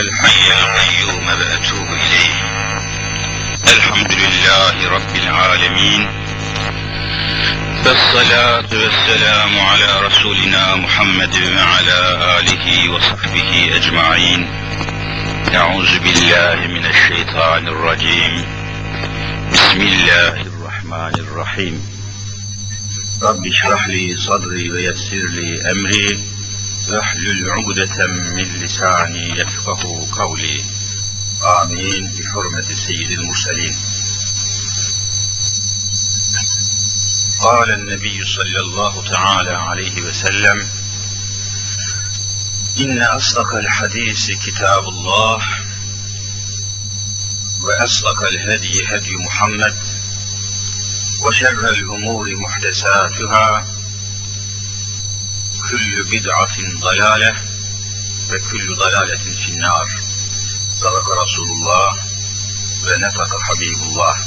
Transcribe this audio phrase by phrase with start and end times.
[0.00, 2.34] الحي القيوم وأتوب إليه.
[3.76, 6.10] الحمد لله رب العالمين.
[7.86, 11.98] والصلاة والسلام على رسولنا محمد وعلى
[12.38, 14.46] آله وصحبه أجمعين.
[15.54, 18.44] أعوذ بالله من الشيطان الرجيم.
[19.52, 21.86] بسم الله الرحمن الرحيم.
[23.22, 26.18] رب اشرح لي صدري ويسر لي أمري.
[26.90, 30.64] واحلل عقدة من لساني يفقه قولي.
[31.62, 33.76] آمين بحرمة سيد المرسلين.
[37.40, 40.68] قال النبي صلى الله تعالى عليه وسلم
[42.80, 45.38] إن أصدق الحديث كتاب الله
[47.62, 49.76] وأصدق الهدي هدي محمد
[51.22, 53.66] وشر الأمور محدثاتها
[55.68, 57.34] küllü bid'atin dalale
[58.32, 59.88] ve küllü dalaletin finnar.
[60.80, 61.96] Sadaka Resulullah
[62.86, 64.18] ve nefaka Habibullah.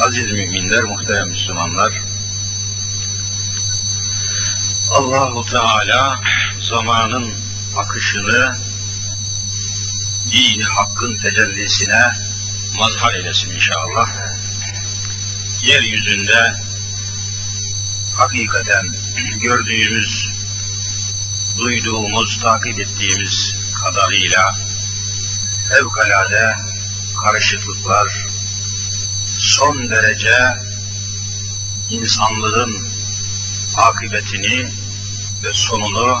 [0.00, 1.92] Aziz müminler, muhterem Müslümanlar,
[4.90, 6.20] Allahu Teala
[6.60, 7.34] zamanın
[7.76, 8.56] akışını
[10.32, 12.12] dini hakkın tecellisine
[12.78, 14.08] mazhar eylesin inşallah.
[15.62, 16.54] Yeryüzünde
[18.16, 18.86] hakikaten
[19.40, 20.28] gördüğümüz,
[21.58, 24.54] duyduğumuz, takip ettiğimiz kadarıyla
[25.68, 26.56] fevkalade
[27.22, 28.26] karışıklıklar,
[29.38, 30.56] son derece
[31.90, 32.76] insanlığın
[33.76, 34.68] akıbetini
[35.44, 36.20] ve sonunu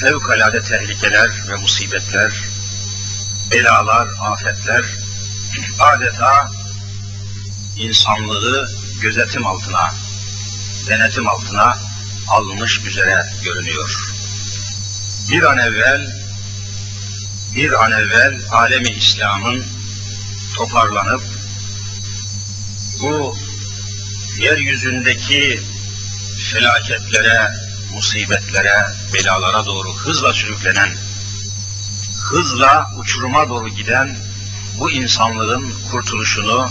[0.00, 2.32] fevkalade tehlikeler ve musibetler,
[3.50, 4.84] belalar, afetler
[5.80, 6.50] adeta
[7.78, 8.70] insanlığı
[9.02, 9.94] gözetim altına,
[10.88, 11.78] denetim altına
[12.28, 14.14] almış üzere görünüyor.
[15.30, 16.16] Bir an evvel,
[17.54, 19.64] bir an evvel alemi İslam'ın
[20.56, 21.22] toparlanıp
[23.00, 23.36] bu
[24.38, 25.60] yeryüzündeki
[26.52, 27.54] felaketlere,
[27.94, 30.90] musibetlere, belalara doğru hızla sürüklenen,
[32.30, 34.16] hızla uçuruma doğru giden
[34.78, 36.70] bu insanlığın kurtuluşunu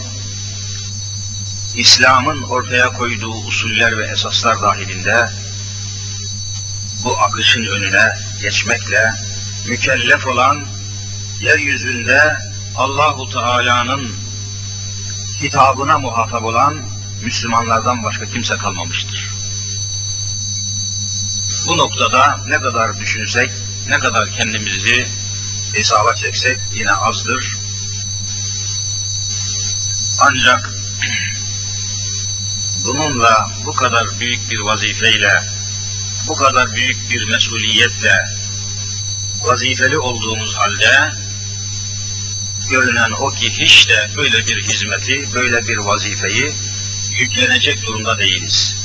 [1.76, 5.30] İslam'ın ortaya koyduğu usuller ve esaslar dahilinde
[7.04, 9.14] bu akışın önüne geçmekle
[9.68, 10.66] mükellef olan
[11.42, 12.38] yeryüzünde
[12.76, 14.12] Allahu Teala'nın
[15.42, 16.78] hitabına muhatap olan
[17.24, 19.30] Müslümanlardan başka kimse kalmamıştır.
[21.68, 23.52] Bu noktada ne kadar düşünsek,
[23.90, 25.08] ne kadar kendimizi
[25.74, 27.58] hesaba çeksek yine azdır.
[30.20, 30.73] Ancak
[32.86, 35.44] bununla bu kadar büyük bir vazifeyle,
[36.28, 38.26] bu kadar büyük bir mesuliyetle
[39.42, 41.12] vazifeli olduğumuz halde
[42.70, 46.54] görünen o ki hiç de böyle bir hizmeti, böyle bir vazifeyi
[47.20, 48.76] yüklenecek durumda değiliz.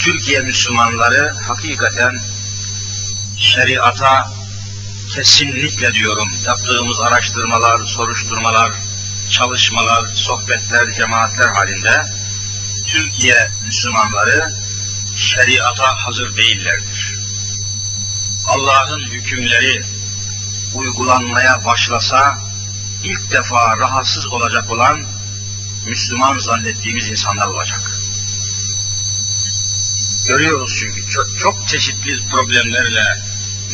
[0.00, 2.20] Türkiye Müslümanları hakikaten
[3.38, 4.32] şeriata
[5.14, 8.72] kesinlikle diyorum yaptığımız araştırmalar, soruşturmalar,
[9.30, 12.17] çalışmalar, sohbetler, cemaatler halinde
[12.88, 14.54] Türkiye Müslümanları
[15.16, 17.14] şeriata hazır değillerdir.
[18.46, 19.82] Allah'ın hükümleri
[20.74, 22.38] uygulanmaya başlasa
[23.04, 25.04] ilk defa rahatsız olacak olan
[25.86, 27.80] Müslüman zannettiğimiz insanlar olacak.
[30.26, 33.18] Görüyoruz çünkü çok, çok çeşitli problemlerle,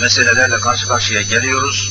[0.01, 1.91] meselelerle karşı karşıya geliyoruz.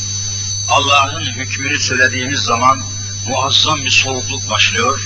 [0.70, 2.84] Allah'ın hükmünü söylediğimiz zaman
[3.28, 5.02] muazzam bir soğukluk başlıyor,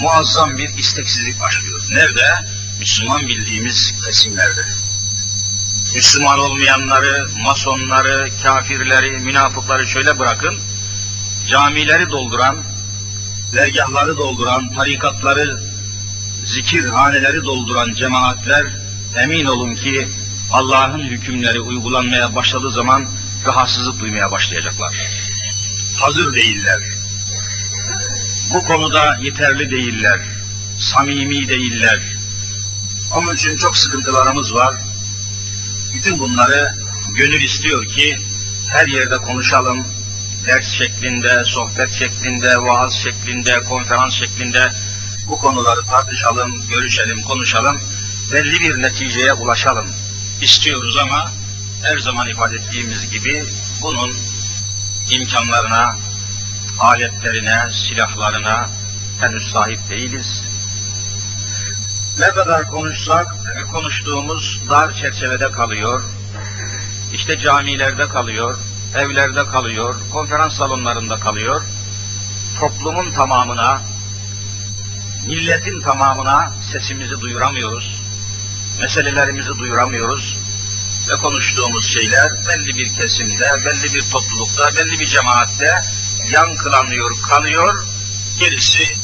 [0.00, 1.80] muazzam bir isteksizlik başlıyor.
[1.90, 2.44] Nerede?
[2.78, 4.60] Müslüman bildiğimiz kesimlerde.
[5.94, 10.58] Müslüman olmayanları, masonları, kafirleri, münafıkları şöyle bırakın,
[11.48, 12.56] camileri dolduran,
[13.54, 15.60] dergahları dolduran, tarikatları,
[16.44, 18.66] zikirhaneleri dolduran cemaatler
[19.16, 20.08] emin olun ki
[20.52, 23.08] Allah'ın hükümleri uygulanmaya başladığı zaman
[23.46, 24.94] rahatsızlık duymaya başlayacaklar.
[26.00, 26.97] Hazır değiller.
[28.54, 30.20] Bu konuda yeterli değiller.
[30.78, 32.00] Samimi değiller.
[33.14, 34.74] Onun için çok sıkıntılarımız var.
[35.94, 36.74] Bütün bunları
[37.16, 38.16] gönül istiyor ki
[38.68, 39.86] her yerde konuşalım,
[40.46, 44.70] ders şeklinde, sohbet şeklinde, vaaz şeklinde, konferans şeklinde
[45.28, 47.80] bu konuları tartışalım, görüşelim, konuşalım,
[48.32, 49.86] belli bir neticeye ulaşalım
[50.42, 51.32] istiyoruz ama
[51.82, 53.44] her zaman ifade ettiğimiz gibi
[53.82, 54.12] bunun
[55.10, 55.96] imkanlarına,
[56.80, 58.68] aletlerine, silahlarına
[59.20, 60.42] henüz sahip değiliz.
[62.18, 63.26] Ne kadar konuşsak,
[63.72, 66.02] konuştuğumuz dar çerçevede kalıyor.
[67.12, 68.58] İşte camilerde kalıyor,
[68.96, 71.62] evlerde kalıyor, konferans salonlarında kalıyor.
[72.60, 73.82] Toplumun tamamına,
[75.26, 78.02] milletin tamamına sesimizi duyuramıyoruz.
[78.80, 80.38] Meselelerimizi duyuramıyoruz.
[81.10, 85.82] Ve konuştuğumuz şeyler belli bir kesimde, belli bir toplulukta, belli bir cemaatte
[86.32, 87.86] yankılanıyor, kalıyor.
[88.40, 88.96] Gerisi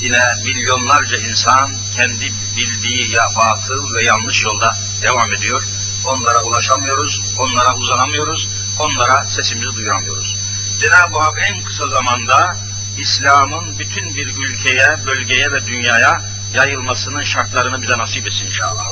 [0.00, 5.62] yine milyonlarca insan kendi bildiği ya batıl ve yanlış yolda devam ediyor.
[6.06, 8.48] Onlara ulaşamıyoruz, onlara uzanamıyoruz,
[8.78, 10.36] onlara sesimizi duyuramıyoruz.
[10.80, 12.56] Cenab-ı Hak en kısa zamanda
[12.98, 16.22] İslam'ın bütün bir ülkeye, bölgeye ve dünyaya
[16.54, 18.86] yayılmasının şartlarını bize nasip etsin inşallah.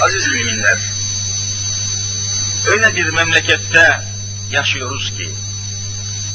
[0.00, 0.78] Aziz müminler,
[2.66, 4.00] öyle bir memlekette
[4.50, 5.34] yaşıyoruz ki,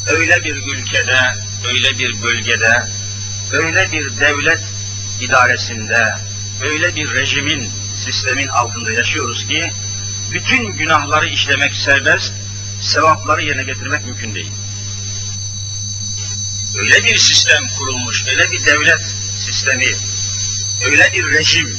[0.08, 1.36] öyle bir ülkede,
[1.68, 2.84] öyle bir bölgede,
[3.52, 4.62] öyle bir devlet
[5.22, 6.16] idaresinde,
[6.62, 9.72] öyle bir rejimin, sistemin altında yaşıyoruz ki,
[10.34, 12.34] bütün günahları işlemek serbest,
[12.82, 14.52] sevapları yerine getirmek mümkün değil.
[16.78, 19.06] Öyle bir sistem kurulmuş, öyle bir devlet
[19.46, 19.92] sistemi,
[20.86, 21.78] öyle bir rejim,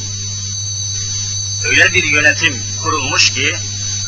[1.65, 3.57] öyle bir yönetim kurulmuş ki,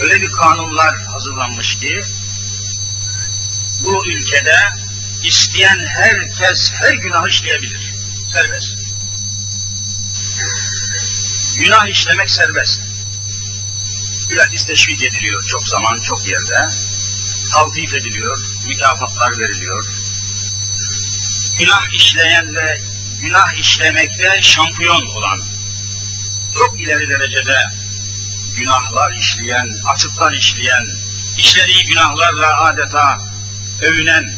[0.00, 2.02] öyle bir kanunlar hazırlanmış ki,
[3.80, 4.56] bu ülkede
[5.24, 7.80] isteyen herkes her günah işleyebilir.
[8.32, 8.78] Serbest.
[11.58, 12.80] Günah işlemek serbest.
[14.30, 16.68] Bilakis teşvik ediliyor çok zaman, çok yerde.
[17.52, 19.86] Taltif ediliyor, mükafatlar veriliyor.
[21.58, 22.80] Günah işleyen ve
[23.20, 25.40] günah işlemekte şampiyon olan,
[26.54, 27.70] çok ileri derecede
[28.56, 30.86] günahlar işleyen, açıktan işleyen,
[31.38, 33.27] işlediği günahlarla adeta
[33.82, 34.32] övünen,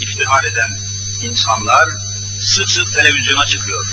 [0.00, 0.78] iftihar eden
[1.22, 1.88] insanlar
[2.40, 3.86] sık sık televizyona çıkıyor.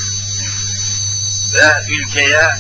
[1.53, 2.55] Ve ülkeye,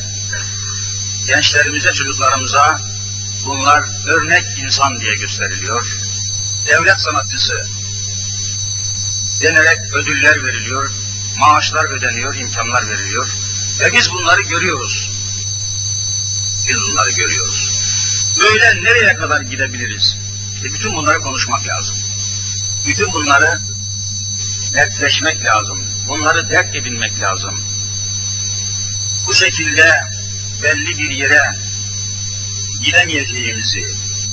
[1.27, 2.81] gençlerimize, çocuklarımıza
[3.45, 5.97] bunlar örnek insan diye gösteriliyor.
[6.67, 7.65] Devlet sanatçısı
[9.41, 10.91] denerek ödüller veriliyor,
[11.37, 13.27] maaşlar ödeniyor, imkanlar veriliyor.
[13.79, 15.09] Ve biz bunları görüyoruz.
[16.69, 17.85] Biz bunları görüyoruz.
[18.39, 20.17] Böyle nereye kadar gidebiliriz?
[20.55, 21.94] İşte bütün bunları konuşmak lazım.
[22.87, 23.59] Bütün bunları
[24.73, 25.83] netleşmek lazım.
[26.07, 27.59] Bunları dert edinmek lazım.
[29.27, 30.03] Bu şekilde
[30.63, 31.51] belli bir yere
[32.83, 33.85] gidemeyeceğimizi,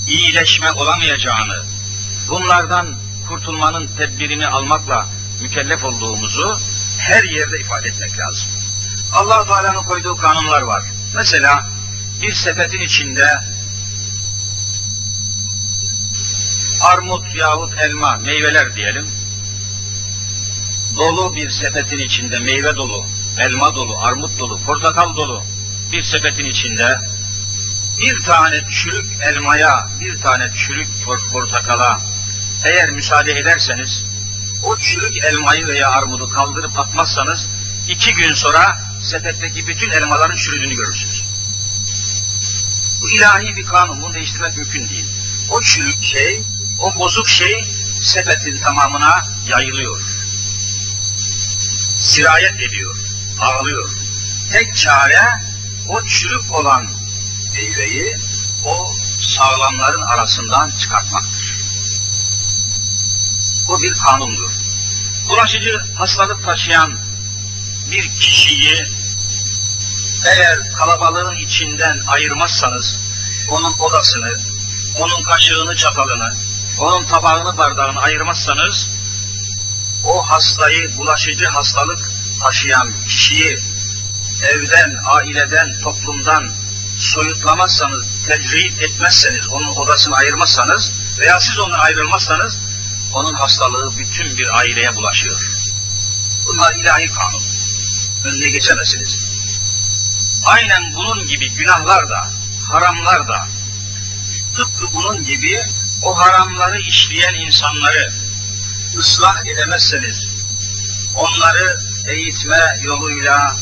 [0.08, 1.64] iyileşme olamayacağını,
[2.28, 2.94] bunlardan
[3.28, 5.06] kurtulmanın tedbirini almakla
[5.43, 6.58] mükellef olduğumuzu
[6.98, 8.48] her yerde ifade etmek lazım.
[9.12, 10.84] allah Teala'nın koyduğu kanunlar var.
[11.14, 11.69] Mesela
[12.22, 13.40] bir sepetin içinde
[16.82, 19.06] armut yahut elma, meyveler diyelim,
[20.96, 23.05] dolu bir sepetin içinde meyve dolu,
[23.38, 25.43] elma dolu, armut dolu, portakal dolu
[25.93, 27.00] bir sepetin içinde
[28.00, 30.88] bir tane çürük elmaya, bir tane çürük
[31.32, 32.00] portakala
[32.64, 34.05] eğer müsaade ederseniz
[34.62, 37.49] o çürük elmayı veya armudu kaldırıp atmazsanız
[37.88, 41.25] iki gün sonra sepetteki bütün elmaların çürüdüğünü görürsünüz.
[43.00, 45.06] Bu ilahi bir kanun, bunu değiştirmek mümkün değil.
[45.50, 46.43] O çürük şey,
[46.82, 47.64] o bozuk şey
[48.00, 50.00] sepetin tamamına yayılıyor.
[52.00, 52.96] Sirayet ediyor,
[53.40, 53.90] ağlıyor.
[54.52, 55.43] Tek çare
[55.88, 56.87] o çürük olan
[57.55, 58.17] meyveyi
[58.64, 61.55] o sağlamların arasından çıkartmaktır.
[63.69, 64.51] Bu bir kanundur.
[65.29, 66.98] Bulaşıcı hastalık taşıyan
[67.91, 68.86] bir kişiyi
[70.27, 72.98] eğer kalabalığın içinden ayırmazsanız
[73.51, 74.39] onun odasını,
[74.98, 76.32] onun kaşığını, çatalını,
[76.82, 78.91] onun tabağını, bardağını ayırmazsanız
[80.05, 82.10] o hastayı, bulaşıcı hastalık
[82.41, 83.58] taşıyan kişiyi
[84.43, 86.51] evden, aileden, toplumdan
[86.98, 92.58] soyutlamazsanız, tecrit etmezseniz, onun odasını ayırmazsanız veya siz ondan ayrılmazsanız
[93.15, 95.39] onun hastalığı bütün bir aileye bulaşıyor.
[96.46, 97.43] Bunlar ilahi kanun.
[98.24, 99.32] Önüne geçemezsiniz.
[100.44, 102.29] Aynen bunun gibi günahlar da,
[102.70, 103.46] haramlar da,
[104.56, 105.65] tıpkı bunun gibi
[106.02, 108.12] o haramları işleyen insanları
[108.98, 110.44] ıslah edemezseniz,
[111.14, 113.56] onları eğitme yoluyla,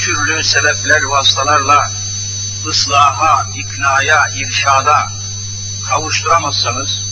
[0.00, 1.90] türlü sebepler vasıtalarla
[2.66, 5.12] ıslaha, iknaya, irşada
[5.88, 7.02] kavuşturamazsanız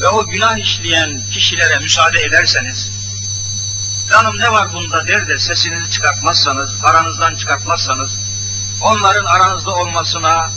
[0.00, 2.90] ve o günah işleyen kişilere müsaade ederseniz,
[4.10, 5.08] canım ne var bunda?
[5.08, 8.20] der de sesinizi çıkartmazsanız, aranızdan çıkartmazsanız,
[8.82, 10.50] onların aranızda olmasına,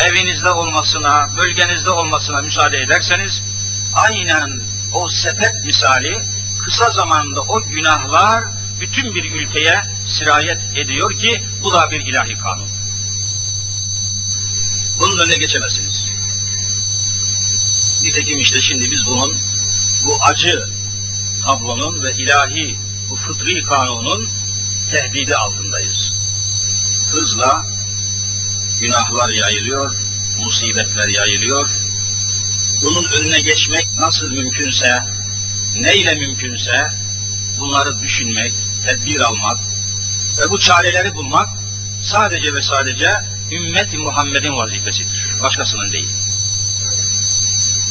[0.00, 3.42] evinizde olmasına, bölgenizde olmasına müsaade ederseniz,
[3.94, 4.60] aynen
[4.92, 6.18] o sepet misali
[6.64, 8.44] kısa zamanda o günahlar
[8.80, 12.68] bütün bir ülkeye sirayet ediyor ki bu da bir ilahi kanun.
[14.98, 16.12] Bunun önüne geçemezsiniz.
[18.02, 19.36] Nitekim işte şimdi biz bunun,
[20.04, 20.68] bu acı
[21.44, 22.76] tablonun ve ilahi,
[23.10, 24.28] bu fıtri kanunun
[24.90, 26.12] tehdidi altındayız.
[27.12, 27.66] Hızla
[28.82, 29.94] günahlar yayılıyor,
[30.44, 31.70] musibetler yayılıyor.
[32.82, 35.02] Bunun önüne geçmek nasıl mümkünse,
[35.76, 36.88] neyle mümkünse
[37.58, 38.52] bunları düşünmek,
[38.84, 39.58] tedbir almak
[40.38, 41.48] ve bu çareleri bulmak
[42.02, 43.10] sadece ve sadece
[43.52, 45.26] ümmet Muhammed'in vazifesidir.
[45.42, 46.08] Başkasının değil.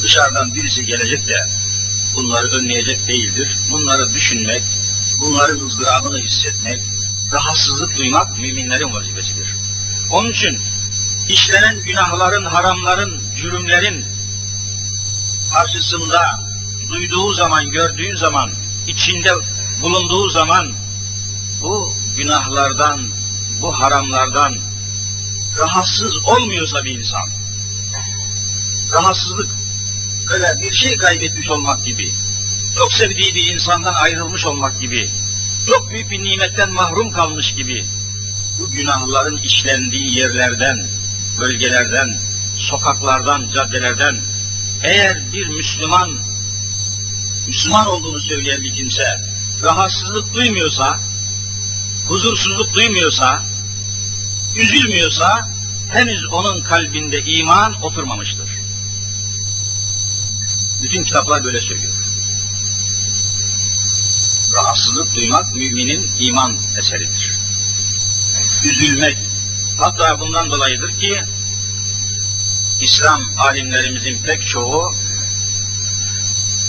[0.02, 1.46] Dışarıdan birisi gelecek de
[2.16, 3.48] bunları önleyecek değildir.
[3.70, 4.62] Bunları düşünmek,
[5.20, 6.80] bunların ızdırabını hissetmek,
[7.32, 9.48] rahatsızlık duymak müminlerin vazifesidir.
[10.10, 10.58] Onun için
[11.28, 14.04] işlenen günahların, haramların, cürümlerin
[15.52, 16.40] karşısında
[16.88, 18.50] duyduğu zaman, gördüğün zaman,
[18.86, 19.32] içinde
[19.80, 20.72] bulunduğu zaman
[21.60, 23.00] bu günahlardan,
[23.60, 24.54] bu haramlardan
[25.58, 27.28] rahatsız olmuyorsa bir insan,
[28.92, 29.48] rahatsızlık
[30.30, 32.12] böyle bir şey kaybetmiş olmak gibi,
[32.78, 35.10] çok sevdiği bir insandan ayrılmış olmak gibi,
[35.66, 37.84] çok büyük bir nimetten mahrum kalmış gibi,
[38.58, 40.86] bu günahların işlendiği yerlerden,
[41.42, 42.20] bölgelerden,
[42.56, 44.20] sokaklardan, caddelerden,
[44.82, 46.18] eğer bir Müslüman,
[47.46, 49.20] Müslüman olduğunu söyleyen bir kimse,
[49.62, 50.98] rahatsızlık duymuyorsa,
[52.08, 53.42] huzursuzluk duymuyorsa,
[54.56, 55.48] üzülmüyorsa,
[55.92, 58.48] henüz onun kalbinde iman oturmamıştır.
[60.82, 61.92] Bütün kitaplar böyle söylüyor.
[64.54, 67.32] Rahatsızlık duymak müminin iman eseridir.
[68.64, 69.18] Üzülmek,
[69.78, 71.22] hatta bundan dolayıdır ki,
[72.82, 74.94] İslam alimlerimizin pek çoğu,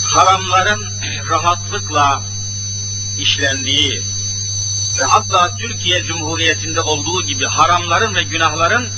[0.04, 0.88] haramların
[1.30, 2.22] rahatlıkla
[3.18, 4.02] işlendiği
[5.00, 8.88] ve hatta Türkiye Cumhuriyeti'nde olduğu gibi haramların ve günahların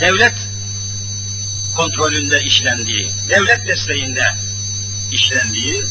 [0.00, 0.34] devlet
[1.76, 4.34] kontrolünde işlendiği, devlet desteğinde
[5.12, 5.84] işlendiği,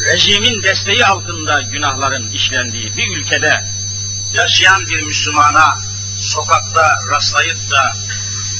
[0.00, 3.64] rejimin desteği altında günahların işlendiği bir ülkede
[4.34, 5.78] yaşayan bir Müslümana
[6.20, 7.92] sokakta rastlayıp da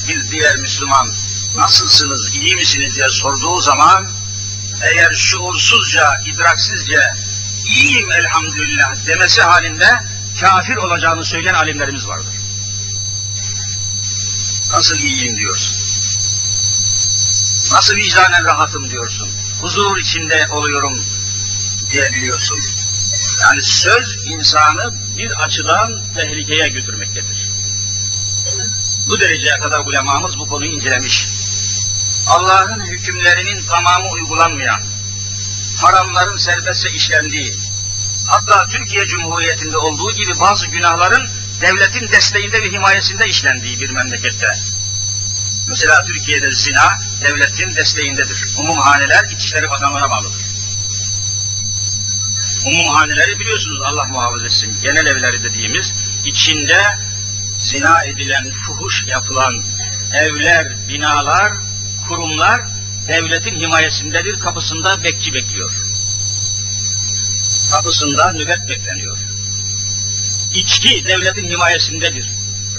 [0.07, 1.09] bir diğer Müslüman
[1.55, 4.07] nasılsınız, iyi misiniz diye sorduğu zaman
[4.81, 7.13] eğer şuursuzca, idraksizce
[7.67, 10.03] iyiyim elhamdülillah demesi halinde
[10.39, 12.33] kafir olacağını söyleyen alimlerimiz vardır.
[14.73, 15.73] Nasıl iyiyim diyorsun?
[17.75, 19.29] Nasıl vicdanen rahatım diyorsun?
[19.61, 21.03] Huzur içinde oluyorum
[21.91, 22.59] diyebiliyorsun.
[23.41, 27.49] Yani söz insanı bir açıdan tehlikeye götürmektedir.
[29.07, 31.32] Bu dereceye kadar ulemamız bu konuyu incelemiş.
[32.27, 34.81] Allah'ın hükümlerinin tamamı uygulanmayan,
[35.81, 37.53] haramların serbestçe işlendiği,
[38.27, 41.29] hatta Türkiye Cumhuriyeti'nde olduğu gibi bazı günahların
[41.61, 44.51] devletin desteğinde ve himayesinde işlendiği bir memlekette.
[45.67, 48.47] Mesela Türkiye'de zina devletin desteğindedir.
[48.57, 50.41] Umumhaneler İçişleri Bakanlığı'na bağlıdır.
[52.65, 54.75] Umumhaneleri biliyorsunuz Allah muhafaza etsin.
[54.83, 55.93] Genel evleri dediğimiz
[56.25, 56.97] içinde
[57.59, 59.63] zina edilen, fuhuş yapılan
[60.13, 61.53] evler, binalar,
[62.07, 62.61] kurumlar
[63.07, 64.39] devletin himayesindedir.
[64.39, 65.73] Kapısında bekçi bekliyor.
[67.71, 69.17] Kapısında nöbet bekleniyor.
[70.55, 72.27] İçki devletin himayesindedir.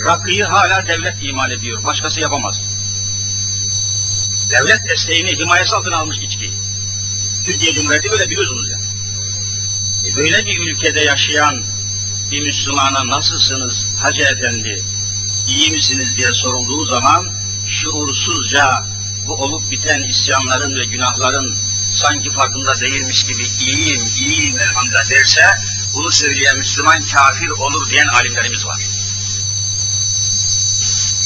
[0.04, 1.85] Rakıyı hala devlet imal ediyor.
[1.85, 2.61] Başkası yapamaz.
[4.50, 6.50] Devlet desteğini himayesi altına almış içki.
[7.45, 8.78] Türkiye Cumhuriyeti böyle biliyorsunuz ya.
[10.07, 11.64] E böyle bir ülkede yaşayan
[12.31, 14.83] bir Müslümana nasılsınız Hacı Efendi,
[15.49, 17.26] iyi misiniz diye sorulduğu zaman
[17.66, 18.85] şuursuzca
[19.26, 21.57] bu olup biten isyanların ve günahların
[21.93, 25.59] sanki farkında değilmiş gibi iyiyim, iyiyim elhamdülillah derse
[25.95, 28.78] bunu söyleyen Müslüman kafir olur diyen alimlerimiz var.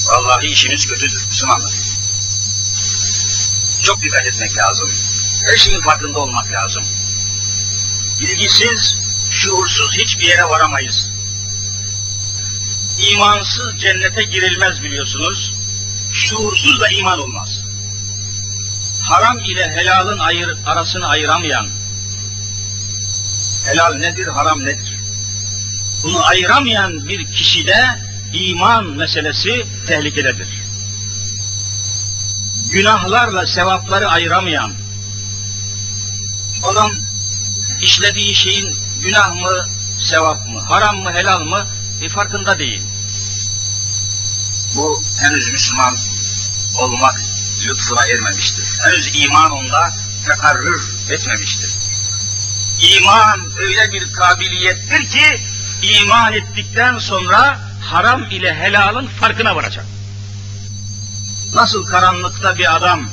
[0.07, 1.73] Vallahi işimiz kötüdür Müslümanlar.
[3.83, 4.91] Çok dikkat etmek lazım.
[5.45, 6.83] Her şeyin farkında olmak lazım.
[8.21, 8.97] Bilgisiz,
[9.31, 11.11] şuursuz hiçbir yere varamayız.
[12.99, 15.53] İmansız cennete girilmez biliyorsunuz.
[16.13, 17.58] Şuursuz da iman olmaz.
[19.09, 21.67] Haram ile helalın ayır, arasını ayıramayan,
[23.65, 24.99] helal nedir, haram nedir?
[26.03, 27.99] Bunu ayıramayan bir kişide
[28.33, 30.49] iman meselesi tehlikededir.
[32.73, 34.73] Günahlarla sevapları ayıramayan,
[36.63, 36.93] adam
[37.83, 39.67] işlediği şeyin günah mı,
[40.01, 41.67] sevap mı, haram mı, helal mı
[42.03, 42.83] bir farkında değil.
[44.77, 45.97] Bu henüz Müslüman
[46.81, 47.15] olmak
[47.67, 48.58] lütfuna ermemiştir.
[48.85, 49.91] Henüz iman onda
[50.27, 51.71] tekarrür etmemiştir.
[52.83, 55.41] İman öyle bir kabiliyettir ki
[55.83, 59.85] iman ettikten sonra haram ile helalın farkına varacak.
[61.55, 63.09] Nasıl karanlıkta bir adam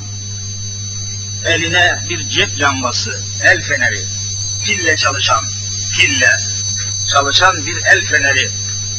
[1.44, 4.04] eline bir cep lambası, el feneri,
[4.64, 5.44] pille çalışan,
[5.98, 6.36] pille
[7.12, 8.50] çalışan bir el feneri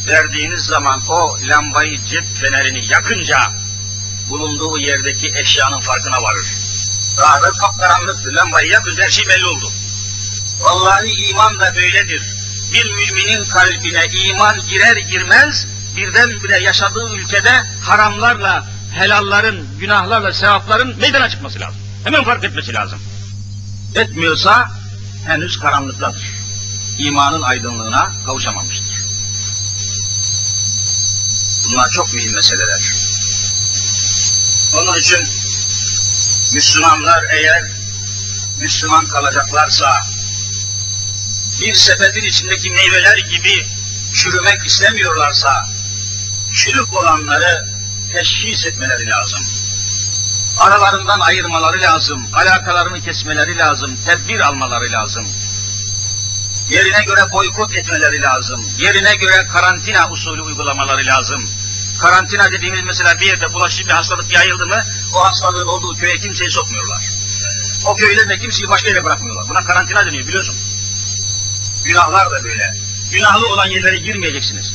[0.08, 3.38] verdiğiniz zaman o lambayı cep fenerini yakınca
[4.30, 6.48] bulunduğu yerdeki eşyanın farkına varır.
[7.18, 9.72] Rahmet kapkaranlıktı, lambayı yakınca her şey belli oldu.
[10.60, 12.22] Vallahi iman da böyledir.
[12.74, 21.60] Bir müminin kalbine iman girer girmez birdenbire yaşadığı ülkede haramlarla, helalların, günahlarla, sevapların meydana çıkması
[21.60, 21.82] lazım.
[22.04, 23.00] Hemen fark etmesi lazım.
[23.96, 24.72] Etmiyorsa
[25.28, 26.30] henüz karanlıktadır.
[26.98, 28.98] İmanın aydınlığına kavuşamamıştır.
[31.70, 32.80] Bunlar çok mühim meseleler.
[34.74, 35.37] Onun için
[36.54, 37.64] Müslümanlar eğer
[38.60, 40.02] Müslüman kalacaklarsa
[41.62, 43.68] bir sepetin içindeki meyveler gibi
[44.14, 45.70] çürümek istemiyorlarsa
[46.54, 47.70] çürük olanları
[48.14, 49.42] teşhis etmeleri lazım.
[50.58, 55.26] Aralarından ayırmaları lazım, alakalarını kesmeleri lazım, tedbir almaları lazım.
[56.70, 61.44] Yerine göre boykot etmeleri lazım, yerine göre karantina usulü uygulamaları lazım.
[62.00, 64.84] Karantina dediğimiz mesela bir yerde bulaşıcı bir hastalık yayıldı mı,
[65.16, 67.02] o hastalığın olduğu köye kimseyi sokmuyorlar.
[67.86, 69.50] O köyde de kimseyi başka yere bırakmıyorlar.
[69.50, 70.56] Buna karantina deniyor biliyorsun.
[71.86, 72.78] Günahlar da böyle.
[73.12, 74.74] Günahlı olan yerlere girmeyeceksiniz.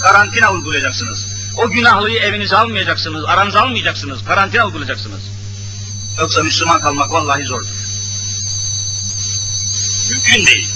[0.00, 1.26] Karantina uygulayacaksınız.
[1.56, 5.20] O günahlıyı evinize almayacaksınız, aranıza almayacaksınız, karantina uygulayacaksınız.
[6.18, 7.66] Yoksa Müslüman kalmak vallahi zordur.
[10.10, 10.70] Mümkün değil.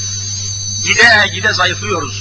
[0.84, 2.15] Gide gide zayıflıyoruz.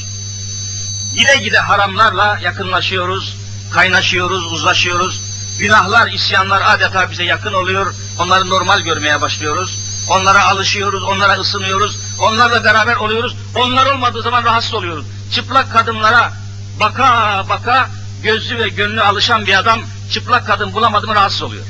[1.16, 3.38] Gide gide haramlarla yakınlaşıyoruz,
[3.74, 5.22] kaynaşıyoruz, uzlaşıyoruz.
[5.60, 7.94] Günahlar, isyanlar adeta bize yakın oluyor.
[8.20, 9.80] Onları normal görmeye başlıyoruz.
[10.10, 11.98] Onlara alışıyoruz, onlara ısınıyoruz.
[12.20, 13.36] Onlarla beraber oluyoruz.
[13.56, 15.06] Onlar olmadığı zaman rahatsız oluyoruz.
[15.32, 16.34] Çıplak kadınlara
[16.80, 17.90] baka baka
[18.24, 19.82] gözü ve gönlü alışan bir adam
[20.12, 21.66] çıplak kadın bulamadı mı rahatsız oluyor.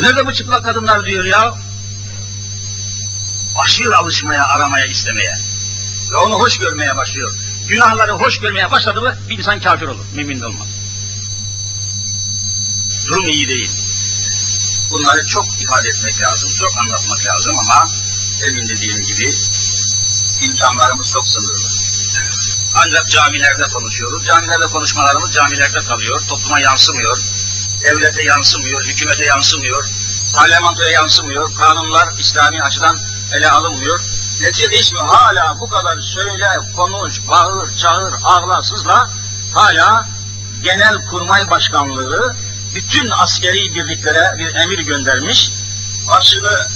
[0.00, 1.54] Nerede bu çıplak kadınlar diyor ya?
[3.58, 5.47] Başlıyor alışmaya, aramaya, istemeye.
[6.12, 7.34] Ve onu hoş görmeye başlıyor.
[7.68, 10.68] Günahları hoş görmeye başladı mı bir insan kafir olur, mümin olmaz.
[13.08, 13.70] Durum iyi değil.
[14.90, 17.86] Bunları çok ifade etmek lazım, çok anlatmak lazım ama
[18.46, 19.32] emin dediğim gibi
[20.42, 21.68] imkanlarımız çok sınırlı.
[22.74, 24.26] Ancak camilerde konuşuyoruz.
[24.26, 27.18] Camilerde konuşmalarımız camilerde kalıyor, topluma yansımıyor,
[27.84, 29.84] devlete yansımıyor, hükümete yansımıyor,
[30.34, 32.98] parlamentoya yansımıyor, kanunlar İslami açıdan
[33.32, 34.00] ele alınmıyor.
[34.40, 35.06] Netice değişmiyor.
[35.06, 39.10] Hala bu kadar söyle, konuş, bağır, çağır, ağla, sızla
[39.54, 40.06] hala
[40.62, 42.36] Genel Kurmay Başkanlığı
[42.74, 45.50] bütün askeri birliklere bir emir göndermiş.
[46.08, 46.68] Başını,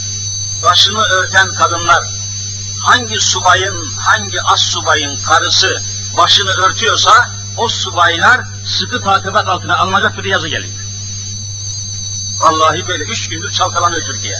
[0.62, 2.05] başını örten kadınlar
[2.81, 5.83] hangi subayın, hangi as subayın karısı
[6.16, 10.75] başını örtüyorsa o subaylar sıkı takibat altına alınacak bir yazı geliyor.
[12.38, 14.35] Vallahi böyle üç gündür çalkalanıyor Türkiye.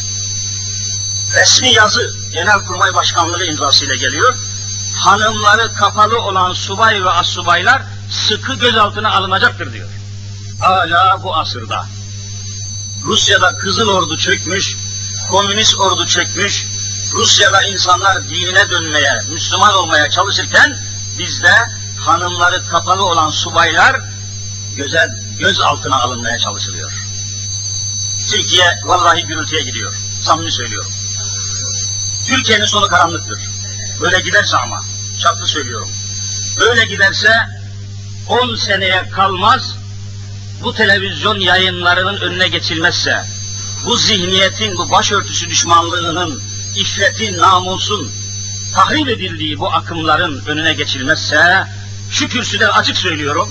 [1.35, 4.35] Resmi yazı Genelkurmay Başkanlığı imzasıyla geliyor.
[5.01, 9.89] Hanımları kapalı olan subay ve assubaylar sıkı gözaltına alınacaktır diyor.
[10.61, 11.87] Hala bu asırda.
[13.05, 14.77] Rusya'da Kızıl Ordu çökmüş,
[15.31, 16.67] Komünist Ordu çökmüş,
[17.15, 20.79] Rusya'da insanlar dinine dönmeye, Müslüman olmaya çalışırken
[21.19, 21.55] bizde
[22.01, 24.01] hanımları kapalı olan subaylar
[24.77, 26.93] gözel göz altına alınmaya çalışılıyor.
[28.31, 29.95] Türkiye vallahi gürültüye gidiyor.
[30.23, 30.91] Samimi söylüyorum.
[32.33, 33.39] Türkiye'nin sonu karanlıktır.
[34.01, 34.81] Böyle giderse ama,
[35.23, 35.89] çatlı söylüyorum.
[36.61, 37.33] Böyle giderse
[38.29, 39.77] 10 seneye kalmaz
[40.63, 43.25] bu televizyon yayınlarının önüne geçilmezse,
[43.87, 46.43] bu zihniyetin, bu başörtüsü düşmanlığının,
[46.77, 48.11] iffetin, namusun
[48.75, 51.67] tahrip edildiği bu akımların önüne geçilmezse,
[52.11, 53.49] şu kürsüden açık söylüyorum,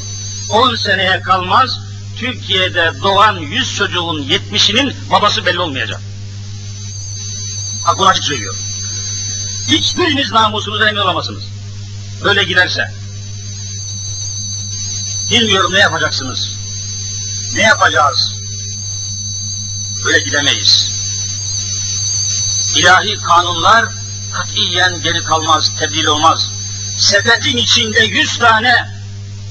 [0.50, 1.80] 10 seneye kalmaz
[2.18, 6.02] Türkiye'de doğan 100 çocuğun 70'inin babası belli olmayacak.
[7.88, 8.60] Bak bunu açık söylüyorum.
[9.68, 11.44] Hiçbiriniz namusunuza emin olamazsınız.
[12.24, 12.92] Böyle giderse.
[15.32, 16.50] Bilmiyorum ne yapacaksınız.
[17.56, 18.42] Ne yapacağız?
[20.06, 20.92] Böyle gidemeyiz.
[22.76, 23.86] İlahi kanunlar
[24.34, 26.50] katiyen geri kalmaz, tebdil olmaz.
[27.00, 28.90] Sepetin içinde yüz tane,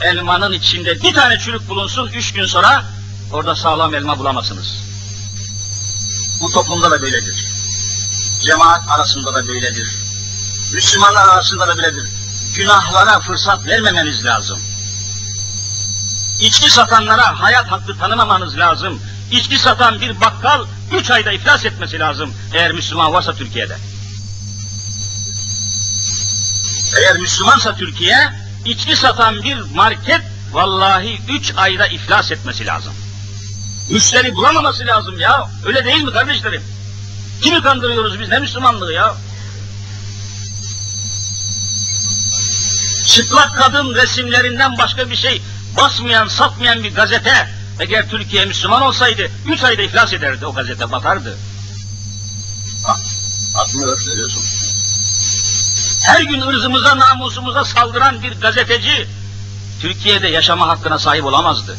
[0.01, 2.85] elmanın içinde bir tane çürük bulunsun, üç gün sonra
[3.33, 4.77] orada sağlam elma bulamazsınız.
[6.40, 7.46] Bu toplumda da böyledir.
[8.42, 10.00] Cemaat arasında da böyledir.
[10.73, 12.09] Müslümanlar arasında da böyledir.
[12.57, 14.59] Günahlara fırsat vermemeniz lazım.
[16.41, 19.01] İçki satanlara hayat hakkı tanımamanız lazım.
[19.31, 23.77] İçki satan bir bakkal üç ayda iflas etmesi lazım eğer Müslüman varsa Türkiye'de.
[26.99, 28.33] Eğer Müslümansa Türkiye,
[28.65, 30.21] içki satan bir market
[30.53, 32.93] vallahi üç ayda iflas etmesi lazım.
[33.91, 35.49] Müşteri bulamaması lazım ya.
[35.67, 36.63] Öyle değil mi kardeşlerim?
[37.43, 38.29] Kimi kandırıyoruz biz?
[38.29, 39.15] Ne Müslümanlığı ya?
[43.11, 45.42] Çıplak kadın resimlerinden başka bir şey
[45.77, 47.49] basmayan, satmayan bir gazete
[47.81, 51.37] eğer Türkiye Müslüman olsaydı üç ayda iflas ederdi o gazete batardı.
[52.88, 53.01] Bak,
[53.55, 54.42] atmıyor görüyorsun.
[56.03, 59.07] Her gün ırzımıza, namusumuza saldıran bir gazeteci
[59.81, 61.77] Türkiye'de yaşama hakkına sahip olamazdı.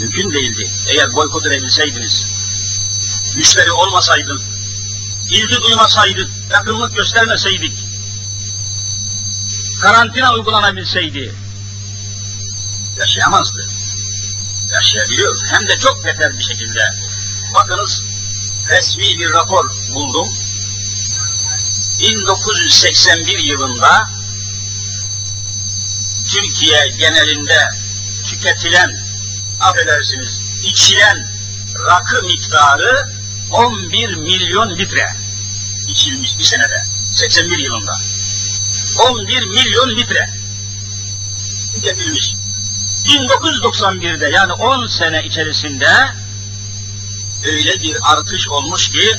[0.00, 0.70] Mümkün değildi.
[0.88, 2.26] Eğer boykot edebilseydiniz,
[3.36, 4.38] müşteri olmasaydı,
[5.30, 7.87] ilgi duymasaydık, yakınlık göstermeseydik,
[9.80, 11.34] karantina uygulanabilseydi,
[12.98, 13.66] yaşayamazdı.
[14.72, 15.40] Yaşayabiliyor.
[15.50, 16.94] Hem de çok beter bir şekilde.
[17.54, 18.02] Bakınız,
[18.70, 20.28] resmi bir rapor buldum.
[22.00, 24.10] 1981 yılında
[26.26, 27.70] Türkiye genelinde
[28.24, 28.96] tüketilen,
[29.60, 31.26] affedersiniz, içilen
[31.86, 33.08] rakı miktarı
[33.50, 35.16] 11 milyon litre
[35.88, 36.86] içilmiş bir senede.
[37.12, 37.98] 81 yılında.
[38.98, 40.28] 11 milyon litre
[41.74, 42.34] tüketilmiş.
[43.06, 45.88] 1991'de yani 10 sene içerisinde
[47.46, 49.16] öyle bir artış olmuş ki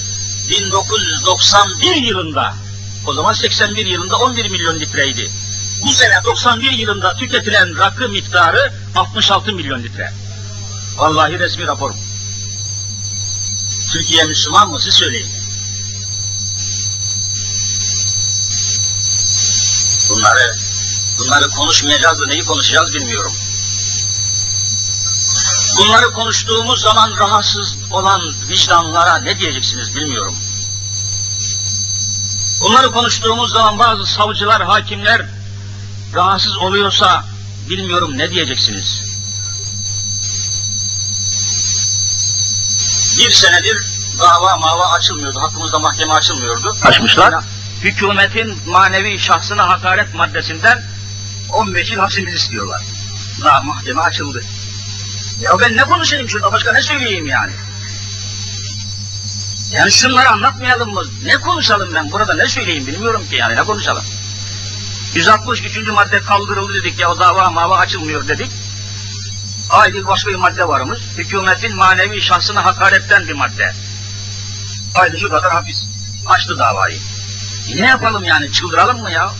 [0.49, 2.53] 1991 yılında
[3.07, 5.29] o zaman 81 yılında 11 milyon litreydi.
[5.85, 10.13] Bu sene 91 yılında tüketilen rakı miktarı 66 milyon litre.
[10.97, 11.91] Vallahi resmi rapor.
[13.91, 15.38] Türkiye Müslüman mı siz söyleyin.
[20.29, 20.53] Bunları
[21.19, 23.31] bunları konuşmayacağız da neyi konuşacağız bilmiyorum.
[25.77, 30.35] Bunları konuştuğumuz zaman rahatsız olan vicdanlara ne diyeceksiniz bilmiyorum.
[32.61, 35.25] Bunları konuştuğumuz zaman bazı savcılar, hakimler
[36.13, 37.25] rahatsız oluyorsa
[37.69, 39.01] bilmiyorum ne diyeceksiniz.
[43.19, 43.77] Bir senedir
[44.19, 46.75] dava mava açılmıyordu, hakkımızda mahkeme açılmıyordu.
[46.83, 47.43] Açmışlar.
[47.83, 50.83] Hükümetin manevi şahsına hakaret maddesinden
[51.53, 52.81] 15 yıl hapsimizi istiyorlar.
[53.43, 54.43] Daha mahkeme açıldı.
[55.41, 57.51] Ya ben ne konuşayım şurada başka ne söyleyeyim yani?
[59.71, 61.03] Yani şunları anlatmayalım mı?
[61.23, 64.03] Ne konuşalım ben burada ne söyleyeyim bilmiyorum ki yani ne konuşalım.
[65.13, 65.87] 163.
[65.87, 68.51] madde kaldırıldı dedik ya o dava mava açılmıyor dedik.
[69.69, 70.99] Ayrı başka bir madde varmış.
[71.17, 73.73] Hükümetin manevi şahsına hakaretten bir madde.
[74.95, 75.85] Ayrı şu kadar hapis.
[76.27, 76.99] Açtı davayı.
[77.75, 79.34] Ne yapalım yani çıldıralım mı ya?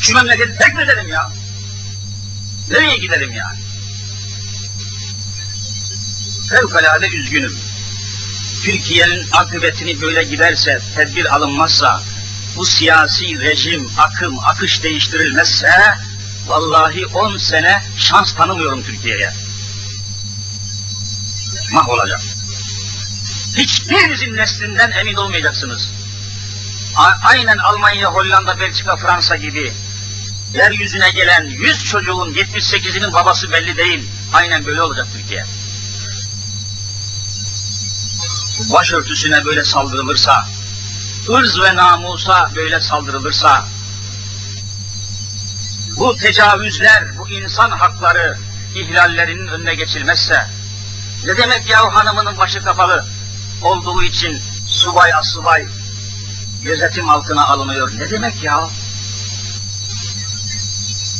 [0.00, 1.30] Şu memleketi tek mi edelim ya?
[2.70, 3.58] Nereye gidelim yani?
[6.48, 7.58] Fevkalade üzgünüm.
[8.64, 12.02] Türkiye'nin akıbetini böyle giderse, tedbir alınmazsa,
[12.56, 15.70] bu siyasi rejim, akım, akış değiştirilmezse,
[16.46, 19.30] vallahi on sene şans tanımıyorum Türkiye'ye.
[21.72, 22.20] Mahvolacak.
[23.56, 25.90] Hiçbirinizin neslinden emin olmayacaksınız.
[26.98, 29.72] Aynen Almanya, Hollanda, Belçika, Fransa gibi
[30.54, 34.10] yeryüzüne gelen 100 çocuğun 78'inin babası belli değil.
[34.32, 35.44] Aynen böyle olacak Türkiye.
[38.72, 40.46] başörtüsüne böyle saldırılırsa,
[41.28, 43.64] ırz ve namusa böyle saldırılırsa,
[45.96, 48.38] bu tecavüzler, bu insan hakları
[48.74, 50.46] ihlallerinin önüne geçilmezse,
[51.24, 53.04] ne demek ya hanımının başı kapalı
[53.62, 55.66] olduğu için subay asubay
[56.62, 58.68] gözetim altına alınıyor, ne demek ya?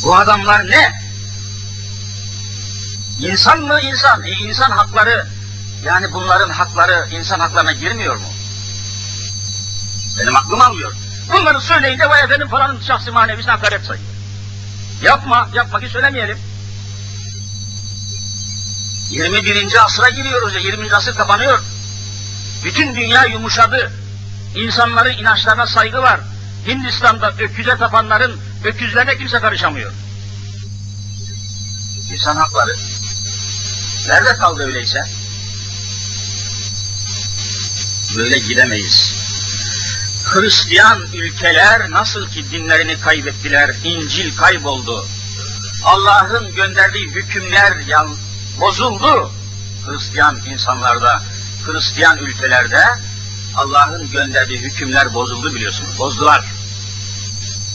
[0.04, 1.02] Bu adamlar ne?
[3.20, 4.22] İnsan mı insan?
[4.22, 5.26] E, insan hakları
[5.84, 8.26] yani bunların hakları insan haklarına girmiyor mu?
[10.18, 10.92] Benim aklım almıyor.
[11.32, 14.08] Bunları söyleyince vay efendim falanın şahsi manevisine hakaret sayıyor.
[15.02, 16.38] Yapma, yapma ki söylemeyelim.
[19.10, 19.84] 21.
[19.84, 20.94] asra giriyoruz ya, 20.
[20.94, 21.58] asır kapanıyor.
[22.64, 23.92] Bütün dünya yumuşadı.
[24.54, 26.20] İnsanların inançlarına saygı var.
[26.66, 29.92] Hindistan'da öküze tapanların öküzlerine kimse karışamıyor.
[32.12, 32.76] İnsan hakları.
[34.08, 35.04] Nerede kaldı öyleyse?
[38.16, 39.12] Böyle gidemeyiz.
[40.24, 45.06] Hristiyan ülkeler nasıl ki dinlerini kaybettiler, İncil kayboldu.
[45.84, 48.16] Allah'ın gönderdiği hükümler yan,
[48.60, 49.30] bozuldu.
[49.86, 51.22] Hristiyan insanlarda,
[51.66, 52.84] Hristiyan ülkelerde
[53.58, 56.44] Allah'ın gönderdiği hükümler bozuldu biliyorsunuz, bozdular.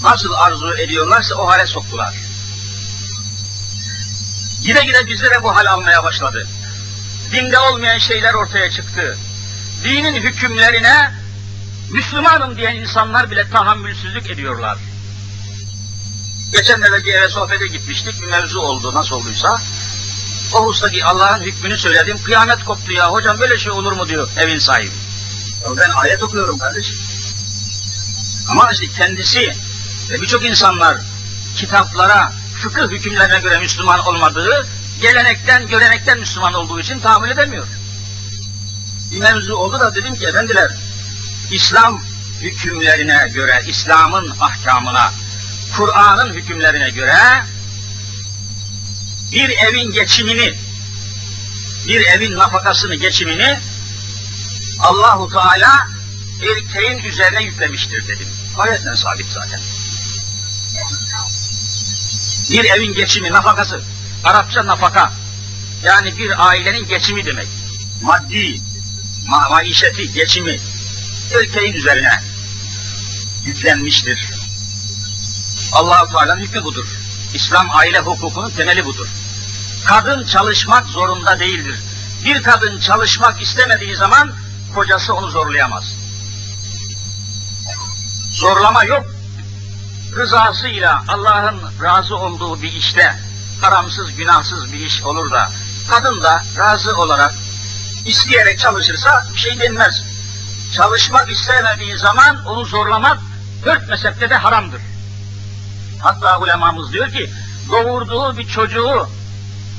[0.04, 2.14] Nasıl arzu ediyorlarsa o hale soktular.
[4.64, 6.48] Gide gide bizlere bu hal almaya başladı.
[7.32, 9.18] Dinde olmayan şeyler ortaya çıktı.
[9.84, 11.12] Dinin hükümlerine
[11.92, 14.78] Müslümanım diyen insanlar bile tahammülsüzlük ediyorlar.
[16.52, 19.62] Geçenlerde bir eve sohbete gitmiştik, bir mevzu oldu, nasıl olduysa.
[20.54, 22.18] O hustaki Allah'ın hükmünü söyledim.
[22.24, 23.12] Kıyamet koptu ya.
[23.12, 25.03] Hocam böyle şey olur mu diyor evin sahibi.
[25.78, 26.96] Ben ayet okuyorum kardeşim.
[28.50, 29.54] Ama işte kendisi
[30.10, 30.98] ve birçok insanlar
[31.56, 34.68] kitaplara, fıkıh hükümlerine göre Müslüman olmadığı,
[35.02, 37.68] gelenekten, görenekten Müslüman olduğu için tahammül edemiyor.
[39.12, 40.72] Bir mevzu oldu da dedim ki efendiler,
[41.52, 42.02] İslam
[42.42, 45.12] hükümlerine göre, İslam'ın ahkamına,
[45.78, 47.18] Kur'an'ın hükümlerine göre
[49.32, 50.54] bir evin geçimini,
[51.88, 53.60] bir evin nafakasını, geçimini
[54.84, 55.88] Allahu Teala
[56.42, 58.28] erkeğin üzerine yüklemiştir dedim.
[58.58, 59.60] Ayetten sabit zaten.
[62.52, 63.82] Bir evin geçimi, nafakası,
[64.24, 65.14] Arapça nafaka,
[65.84, 67.48] yani bir ailenin geçimi demek.
[68.02, 68.62] Maddi,
[69.28, 70.58] ma maişeti, geçimi,
[71.36, 72.22] erkeğin üzerine
[73.46, 74.30] yüklenmiştir.
[75.72, 76.86] Allah-u Teala'nın hükmü budur.
[77.34, 79.08] İslam aile hukukunun temeli budur.
[79.86, 81.80] Kadın çalışmak zorunda değildir.
[82.26, 84.43] Bir kadın çalışmak istemediği zaman
[84.74, 85.84] kocası onu zorlayamaz.
[88.34, 89.06] Zorlama yok.
[90.16, 93.16] Rızasıyla Allah'ın razı olduğu bir işte
[93.62, 95.50] haramsız, günahsız bir iş olur da
[95.90, 97.34] kadın da razı olarak
[98.06, 100.04] isteyerek çalışırsa bir şey denmez.
[100.76, 103.18] Çalışmak istemediği zaman onu zorlamak
[103.66, 104.82] dört mezhepte de haramdır.
[106.02, 107.30] Hatta ulemamız diyor ki
[107.72, 109.08] doğurduğu bir çocuğu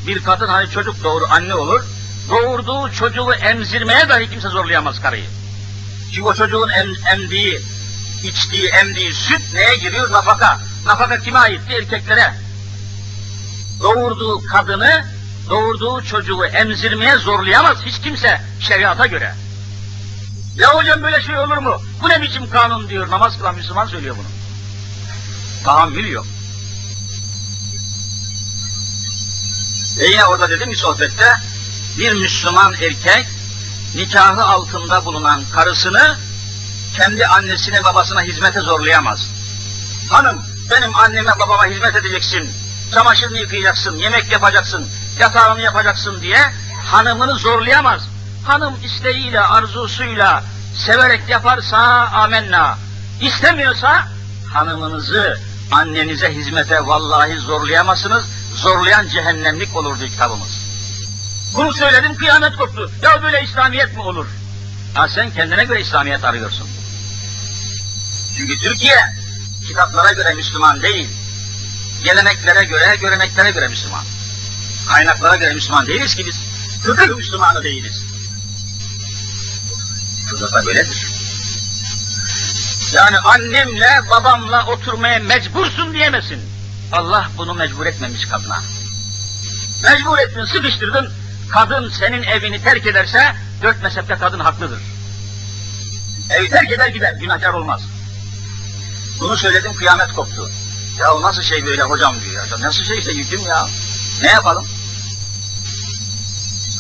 [0.07, 1.85] bir kadın hani çocuk doğur anne olur
[2.29, 5.27] doğurduğu çocuğu emzirmeye dahi kimse zorlayamaz karıyı.
[6.15, 7.61] Çünkü o çocuğun em, emdiği,
[8.25, 10.13] içtiği, emdiği süt neye giriyor?
[10.13, 10.61] Nafaka.
[10.87, 11.73] Nafaka kime aitti?
[11.75, 12.35] Erkeklere.
[13.83, 15.05] Doğurduğu kadını,
[15.51, 19.35] doğurduğu çocuğu emzirmeye zorlayamaz hiç kimse şeriata göre.
[20.57, 21.83] Ya hocam böyle şey olur mu?
[22.03, 24.27] Bu ne biçim kanun diyor, namaz kılan Müslüman söylüyor bunu.
[25.65, 26.27] Tahammül yok.
[29.99, 31.33] Ve yine orada dedim bir sohbette,
[31.99, 33.27] bir Müslüman erkek
[33.95, 36.17] nikahı altında bulunan karısını
[36.97, 39.31] kendi annesine babasına hizmete zorlayamaz.
[40.11, 42.51] Hanım benim anneme babama hizmet edeceksin,
[42.95, 46.39] çamaşırını yıkayacaksın, yemek yapacaksın, yatağını yapacaksın diye
[46.85, 48.03] hanımını zorlayamaz.
[48.47, 50.43] Hanım isteğiyle, arzusuyla,
[50.87, 51.79] severek yaparsa
[52.15, 52.79] amenna.
[53.21, 54.09] İstemiyorsa
[54.53, 55.39] hanımınızı
[55.73, 58.25] annenize hizmete vallahi zorlayamazsınız.
[58.55, 60.54] Zorlayan cehennemlik olurdu kitabımız.
[61.55, 62.91] Bunu söyledim kıyamet koptu.
[63.03, 64.27] Ya böyle İslamiyet mi olur?
[64.95, 66.69] Ha sen kendine göre İslamiyet arıyorsun.
[68.37, 68.97] Çünkü Türkiye
[69.69, 71.09] kitaplara göre Müslüman değil.
[72.05, 74.05] Geleneklere göre, göreneklere göre Müslüman.
[74.89, 76.37] Kaynaklara göre Müslüman değiliz ki biz.
[76.83, 78.05] Fıkıh Müslümanı değiliz.
[80.31, 81.07] Fıkıh böyledir.
[82.95, 86.41] Yani annemle babamla oturmaya mecbursun diyemesin.
[86.93, 88.61] Allah bunu mecbur etmemiş kadına.
[89.83, 91.24] Mecbur ettin, sıkıştırdın.
[91.53, 94.83] Kadın senin evini terk ederse dört mezhepte kadın haklıdır.
[96.31, 97.81] Evi terk eder gider, günahkar olmaz.
[99.21, 100.51] Bunu söyledim kıyamet koptu.
[101.01, 102.47] Ya nasıl şey böyle hocam diyor.
[102.51, 103.67] Ya nasıl şey işte yüküm ya.
[104.23, 104.67] Ne yapalım?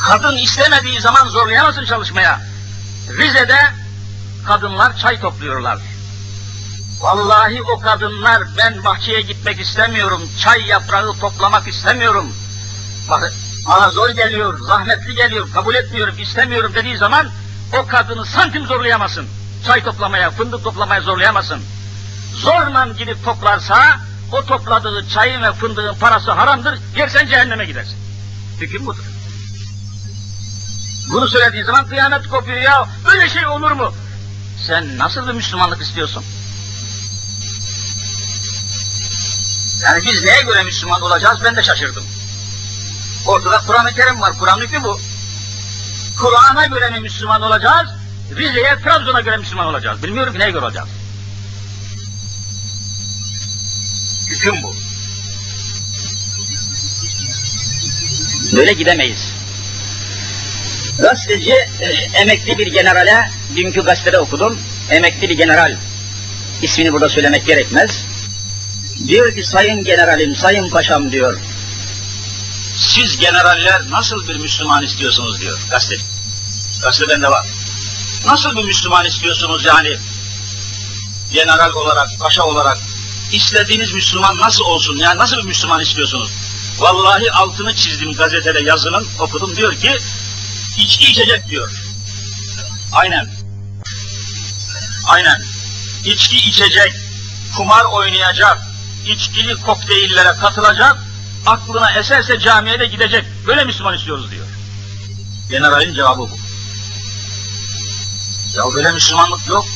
[0.03, 2.41] Kadın istemediği zaman zorlayamazsın çalışmaya.
[3.19, 3.59] Rize'de
[4.47, 5.79] kadınlar çay topluyorlar.
[7.01, 12.33] Vallahi o kadınlar ben bahçeye gitmek istemiyorum, çay yaprağı toplamak istemiyorum.
[13.11, 13.33] Bak,
[13.67, 17.31] bana zor geliyor, zahmetli geliyor, kabul etmiyorum, istemiyorum dediği zaman
[17.73, 19.27] o kadını santim zorlayamazsın.
[19.67, 21.61] Çay toplamaya, fındık toplamaya zorlayamazsın.
[22.35, 24.01] Zorla gidip toplarsa
[24.33, 27.97] o topladığı çayın ve fındığın parası haramdır, yersen cehenneme gidersin.
[28.61, 29.05] Hüküm budur.
[31.13, 33.95] Bunu söylediği zaman kıyamet kopuyor ya, böyle şey olur mu?
[34.67, 36.25] Sen nasıl bir Müslümanlık istiyorsun?
[39.83, 42.05] Yani biz neye göre Müslüman olacağız ben de şaşırdım.
[43.27, 44.99] Ortada Kur'an-ı Kerim var, Kur'an hükmü bu.
[46.21, 47.89] Kur'an'a göre mi Müslüman olacağız,
[48.37, 50.03] Rize'ye, Trabzon'a göre Müslüman olacağız.
[50.03, 50.89] Bilmiyorum ki neye göre olacağız.
[54.31, 54.75] Hüküm bu.
[58.57, 59.33] Böyle gidemeyiz.
[60.99, 64.59] Gazeteci, e, emekli bir generale, dünkü gazetede okudum,
[64.91, 65.77] emekli bir general,
[66.63, 68.07] ismini burada söylemek gerekmez.
[69.07, 71.39] Diyor ki sayın generalim, sayın paşam diyor,
[72.77, 76.05] siz generaller nasıl bir Müslüman istiyorsunuz diyor gazete.
[76.83, 77.47] Gazeteden de var.
[78.27, 79.97] Nasıl bir Müslüman istiyorsunuz yani?
[81.33, 82.79] General olarak, paşa olarak
[83.33, 84.97] istediğiniz Müslüman nasıl olsun?
[84.97, 86.31] Yani nasıl bir Müslüman istiyorsunuz?
[86.79, 89.99] Vallahi altını çizdim gazetede yazının, okudum diyor ki
[90.79, 91.71] içki içecek diyor.
[92.93, 93.31] Aynen.
[95.07, 95.43] Aynen.
[96.05, 96.93] İçki içecek,
[97.57, 98.59] kumar oynayacak,
[99.07, 101.04] içkili kokteyllere katılacak,
[101.47, 103.25] aklına eserse camiye de gidecek.
[103.47, 104.47] Böyle Müslüman istiyoruz diyor.
[105.51, 106.31] Generalin cevabı bu.
[108.57, 109.67] Ya böyle Müslümanlık yok.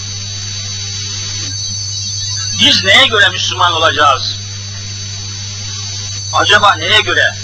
[2.61, 4.37] Biz neye göre Müslüman olacağız?
[6.33, 7.35] Acaba neye göre?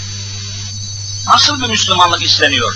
[1.27, 2.75] Nasıl bir Müslümanlık isteniyor?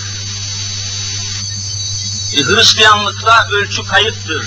[2.36, 4.46] E, Hristiyanlıkta ölçü kayıptır.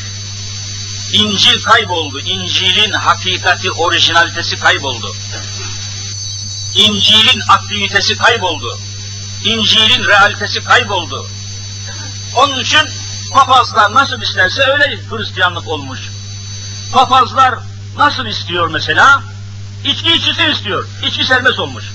[1.13, 2.19] İncil kayboldu.
[2.19, 5.15] İncil'in hakikati, orijinalitesi kayboldu.
[6.75, 8.77] İncil'in aktivitesi kayboldu.
[9.45, 11.25] İncil'in realitesi kayboldu.
[12.35, 12.81] Onun için
[13.33, 15.99] papazlar nasıl isterse öyle Hristiyanlık olmuş.
[16.93, 17.55] Papazlar
[17.97, 19.23] nasıl istiyor mesela?
[19.85, 20.87] İçki içilsin istiyor.
[21.07, 21.85] İçki serbest olmuş.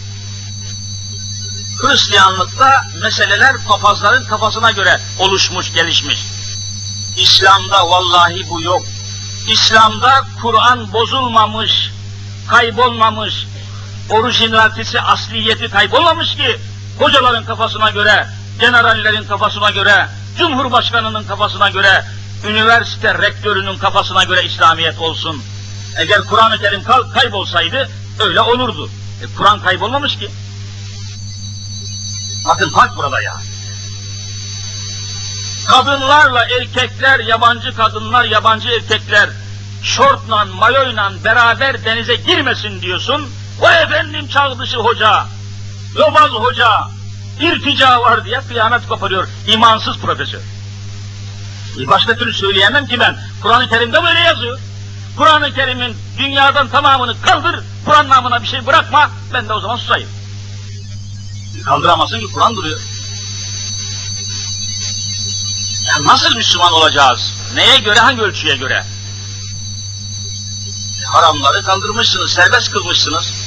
[1.82, 6.18] Hristiyanlıkta meseleler papazların kafasına göre oluşmuş, gelişmiş.
[7.16, 8.82] İslam'da vallahi bu yok.
[9.48, 11.90] İslam'da Kur'an bozulmamış,
[12.48, 13.34] kaybolmamış,
[14.10, 16.56] orijinalitesi, asliyeti kaybolmamış ki
[16.98, 18.26] hocaların kafasına göre,
[18.60, 22.04] generallerin kafasına göre, cumhurbaşkanının kafasına göre,
[22.44, 25.42] üniversite rektörünün kafasına göre İslamiyet olsun.
[25.98, 26.82] Eğer Kur'an-ı Kerim
[27.14, 27.88] kaybolsaydı
[28.20, 28.90] öyle olurdu.
[29.22, 30.30] E, Kur'an kaybolmamış ki.
[32.48, 33.36] Bakın fark burada ya.
[35.68, 39.30] Kadınlarla erkekler, yabancı kadınlar, yabancı erkekler
[39.82, 43.28] şortla, mayoyla beraber denize girmesin diyorsun.
[43.60, 45.26] O efendim çağ hoca,
[45.94, 46.88] yobaz hoca,
[47.40, 49.28] irtica var diye kıyamet koparıyor.
[49.46, 50.40] imansız profesör.
[51.86, 53.16] Başka türlü söyleyemem ki ben.
[53.42, 54.58] Kur'an-ı Kerim'de böyle yazıyor.
[55.16, 60.08] Kur'an-ı Kerim'in dünyadan tamamını kaldır, Kur'an namına bir şey bırakma, ben de o zaman susayım.
[61.64, 62.80] Kaldıramazsın ki Kur'an duruyor.
[65.88, 67.32] Ya nasıl Müslüman olacağız?
[67.54, 68.84] Neye göre, hangi ölçüye göre?
[71.06, 73.37] Haramları kaldırmışsınız, serbest kılmışsınız.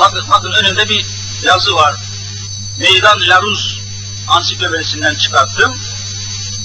[0.00, 1.06] Bakın, bakın önünde bir
[1.42, 1.94] yazı var.
[2.78, 3.78] Meydan Larus
[4.28, 5.74] ansiklopedisinden çıkarttım.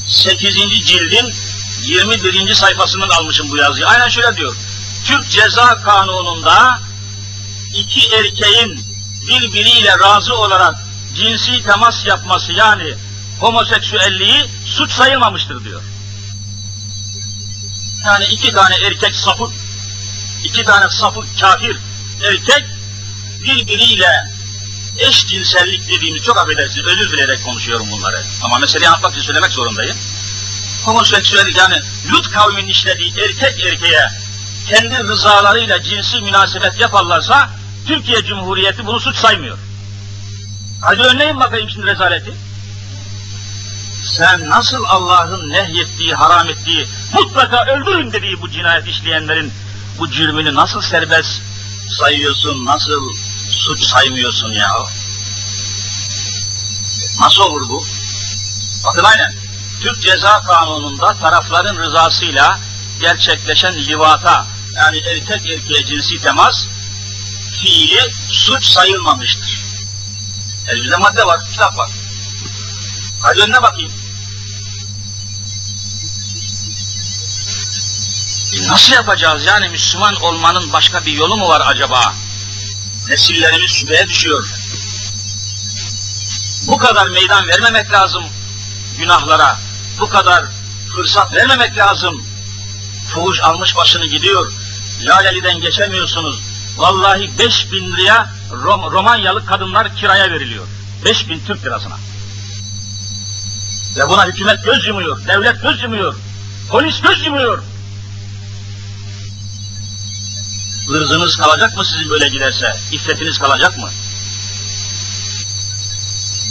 [0.07, 0.55] 8.
[0.85, 1.33] cildin
[1.81, 2.53] 21.
[2.53, 3.87] sayfasından almışım bu yazıyı.
[3.87, 4.55] Aynen şöyle diyor.
[5.05, 6.79] Türk Ceza Kanunu'nda
[7.75, 8.85] iki erkeğin
[9.27, 10.75] birbiriyle razı olarak
[11.15, 12.93] cinsi temas yapması yani
[13.39, 15.81] homoseksüelliği suç sayılmamıştır diyor.
[18.05, 19.51] Yani iki tane erkek sapık,
[20.43, 21.77] iki tane sapık kafir
[22.23, 22.74] erkek
[23.45, 24.25] birbiriyle
[24.97, 28.23] eşcinsellik dediğimiz çok affedersiniz özür dileyerek konuşuyorum bunları.
[28.43, 29.97] Ama meseleyi anlatmak için söylemek zorundayım.
[30.85, 31.81] Homoseksüellik yani
[32.11, 34.09] Lut kavminin işlediği erkek erkeğe
[34.69, 37.49] kendi rızalarıyla cinsi münasebet yaparlarsa
[37.87, 39.57] Türkiye Cumhuriyeti bunu suç saymıyor.
[40.81, 42.31] Hadi önleyin bakayım şimdi rezaleti.
[44.17, 49.51] Sen nasıl Allah'ın nehyettiği, haram ettiği, mutlaka öldürün dediği bu cinayet işleyenlerin
[49.99, 51.41] bu cürmünü nasıl serbest
[51.99, 53.13] sayıyorsun, nasıl
[53.55, 54.85] suç saymıyorsun ya?
[57.19, 57.83] Nasıl olur bu?
[58.83, 59.33] Bakın aynen.
[59.81, 62.59] Türk Ceza Kanunu'nda tarafların rızasıyla
[62.99, 66.65] gerçekleşen livata, yani erkek erkeğe cinsi temas,
[67.61, 69.59] fiili suç sayılmamıştır.
[70.67, 71.89] Elimizde madde var, kitap var.
[73.21, 73.91] Hadi önüne bakayım.
[78.55, 82.13] E nasıl yapacağız yani Müslüman olmanın başka bir yolu mu var acaba?
[83.09, 84.45] Nesillerimiz şüpheye düşüyor.
[86.67, 88.23] Bu kadar meydan vermemek lazım
[88.99, 89.57] günahlara.
[89.99, 90.45] Bu kadar
[90.95, 92.23] fırsat vermemek lazım.
[93.13, 94.53] Fuhuş almış başını gidiyor.
[95.03, 96.41] Laleli'den geçemiyorsunuz.
[96.77, 100.67] Vallahi 5000 liraya Rom Romanyalı kadınlar kiraya veriliyor.
[101.05, 101.97] 5000 Türk lirasına.
[103.97, 106.15] Ve buna hükümet göz yumuyor, devlet göz yumuyor,
[106.69, 107.63] polis göz yumuyor.
[110.87, 112.73] Hırzınız kalacak mı sizin böyle giderse?
[112.91, 113.89] İffetiniz kalacak mı?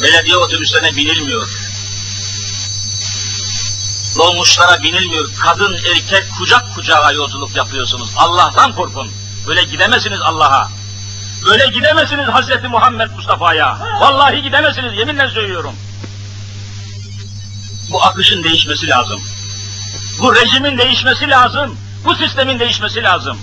[0.03, 1.49] Belediye otobüslerine binilmiyor.
[4.19, 5.31] Dolmuşlara binilmiyor.
[5.43, 8.11] Kadın erkek kucak kucağa yolculuk yapıyorsunuz.
[8.17, 9.11] Allah'tan korkun.
[9.49, 10.69] Böyle gidemezsiniz Allah'a.
[11.47, 13.79] Böyle gidemezsiniz Hazreti Muhammed Mustafa'ya.
[14.01, 15.75] Vallahi gidemezsiniz yeminle söylüyorum.
[17.91, 19.21] Bu akışın değişmesi lazım.
[20.21, 21.77] Bu rejimin değişmesi lazım.
[22.05, 23.39] Bu sistemin değişmesi lazım.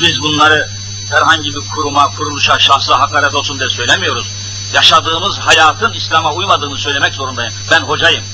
[0.00, 0.68] Biz bunları
[1.10, 4.26] herhangi bir kuruma, kuruluşa, şahsa hakaret olsun diye söylemiyoruz.
[4.74, 7.54] Yaşadığımız hayatın İslam'a uymadığını söylemek zorundayım.
[7.70, 8.24] Ben hocayım.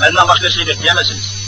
[0.00, 1.46] Benden başka şey bekleyemezsiniz.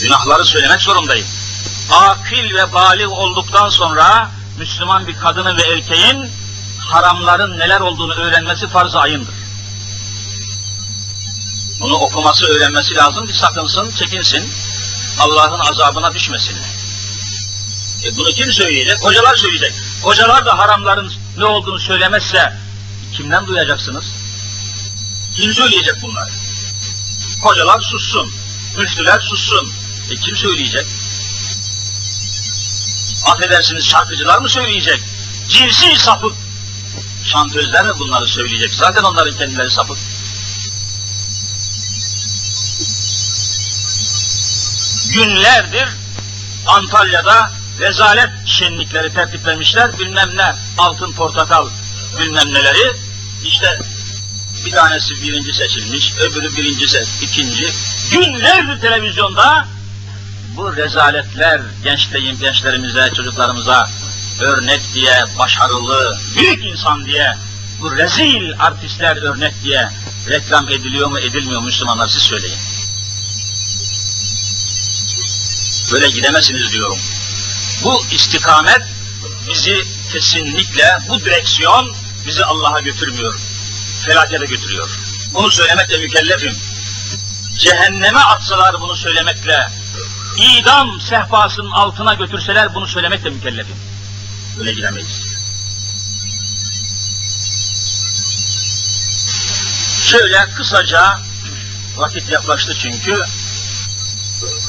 [0.00, 1.26] Günahları söylemek zorundayım.
[1.90, 6.30] Akil ve balik olduktan sonra Müslüman bir kadının ve erkeğin
[6.78, 9.34] haramların neler olduğunu öğrenmesi farz-ı ayındır.
[11.80, 14.65] Bunu okuması, öğrenmesi lazım ki sakınsın, çekinsin.
[15.20, 16.56] Allah'ın azabına düşmesin.
[18.04, 19.04] E bunu kim söyleyecek?
[19.04, 19.72] Hocalar söyleyecek.
[20.02, 22.52] Hocalar da haramların ne olduğunu söylemezse
[23.12, 24.04] kimden duyacaksınız?
[25.36, 26.30] Kim söyleyecek bunları?
[27.42, 28.30] Hocalar sussun,
[28.78, 29.72] müftüler sussun.
[30.10, 30.86] E kim söyleyecek?
[33.26, 35.00] Affedersiniz şarkıcılar mı söyleyecek?
[35.48, 36.32] Cinsi sapık
[37.24, 38.74] şantözler mi bunları söyleyecek?
[38.74, 39.98] Zaten onların kendileri sapık.
[45.16, 45.88] Günlerdir
[46.66, 47.50] Antalya'da
[47.80, 49.98] rezalet şenlikleri tertiplemişler.
[49.98, 51.68] Bilmem ne altın portakal
[52.20, 52.92] bilmem neleri.
[53.44, 53.78] İşte
[54.66, 57.68] bir tanesi birinci seçilmiş, öbürü birinci seç, ikinci.
[58.10, 59.66] Günlerdir televizyonda
[60.56, 63.88] bu rezaletler gençleyin, gençlerimize, çocuklarımıza
[64.40, 67.34] örnek diye, başarılı, büyük insan diye,
[67.80, 69.88] bu rezil artistler örnek diye
[70.28, 72.75] reklam ediliyor mu edilmiyor Müslümanlar siz söyleyin.
[75.92, 76.98] Böyle gidemezsiniz diyorum.
[77.84, 78.82] Bu istikamet
[79.50, 79.82] bizi
[80.12, 81.92] kesinlikle, bu direksiyon
[82.26, 83.34] bizi Allah'a götürmüyor.
[84.04, 84.90] Felakete götürüyor.
[85.34, 86.52] Bunu söylemekle mükellefim.
[87.58, 89.68] Cehenneme atsalar bunu söylemekle,
[90.38, 93.76] idam sehpasının altına götürseler bunu söylemekle mükellefim.
[94.58, 95.36] Böyle gidemeyiz.
[100.06, 101.20] Şöyle kısaca,
[101.96, 103.24] vakit yaklaştı çünkü,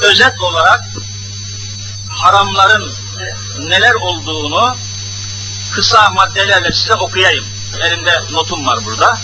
[0.02, 0.84] özet olarak
[2.10, 2.92] haramların
[3.60, 4.76] neler olduğunu
[5.74, 7.46] kısa maddelerle size okuyayım.
[7.82, 9.18] Elimde notum var burada.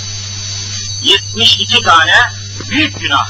[1.03, 2.31] 72 tane
[2.69, 3.29] büyük günah.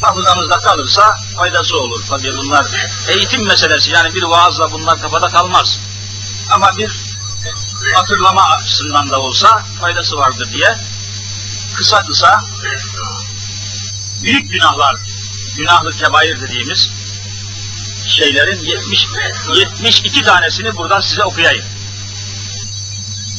[0.00, 2.02] Hafızanızda kalırsa faydası olur.
[2.08, 2.66] Tabii bunlar
[3.08, 3.90] eğitim meselesi.
[3.90, 5.78] Yani bir vaazla bunlar kafada kalmaz.
[6.50, 6.90] Ama bir
[7.94, 10.78] hatırlama açısından da olsa faydası vardır diye
[11.76, 12.44] kısa kısa
[14.22, 14.96] büyük günahlar,
[15.58, 16.90] günahlı kebair dediğimiz
[18.08, 19.06] şeylerin 70,
[19.54, 21.64] 72 tanesini buradan size okuyayım.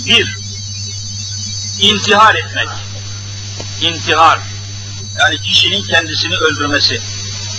[0.06, 0.38] Bir,
[1.80, 2.70] intihar etmek.
[3.82, 4.40] İntihar.
[5.20, 7.02] Yani kişinin kendisini öldürmesi.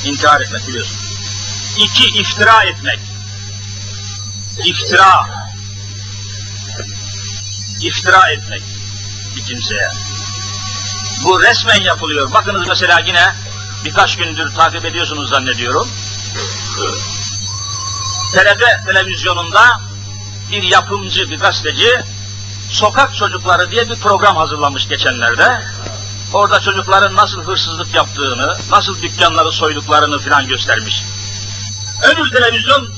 [0.04, 0.98] intihar etmek biliyorsun.
[1.78, 2.98] İki, iftira etmek.
[4.64, 5.26] İftira.
[7.80, 8.62] İftira etmek
[9.36, 9.90] bir kimseye.
[11.24, 12.32] Bu resmen yapılıyor.
[12.32, 13.32] Bakınız mesela yine
[13.84, 15.88] birkaç gündür takip ediyorsunuz zannediyorum.
[18.32, 19.80] TRT televizyonunda
[20.50, 21.88] bir yapımcı, bir gazeteci
[22.70, 25.60] Sokak Çocukları diye bir program hazırlamış geçenlerde.
[26.32, 31.02] Orada çocukların nasıl hırsızlık yaptığını, nasıl dükkanları soyduklarını filan göstermiş.
[32.12, 32.88] Öbür televizyon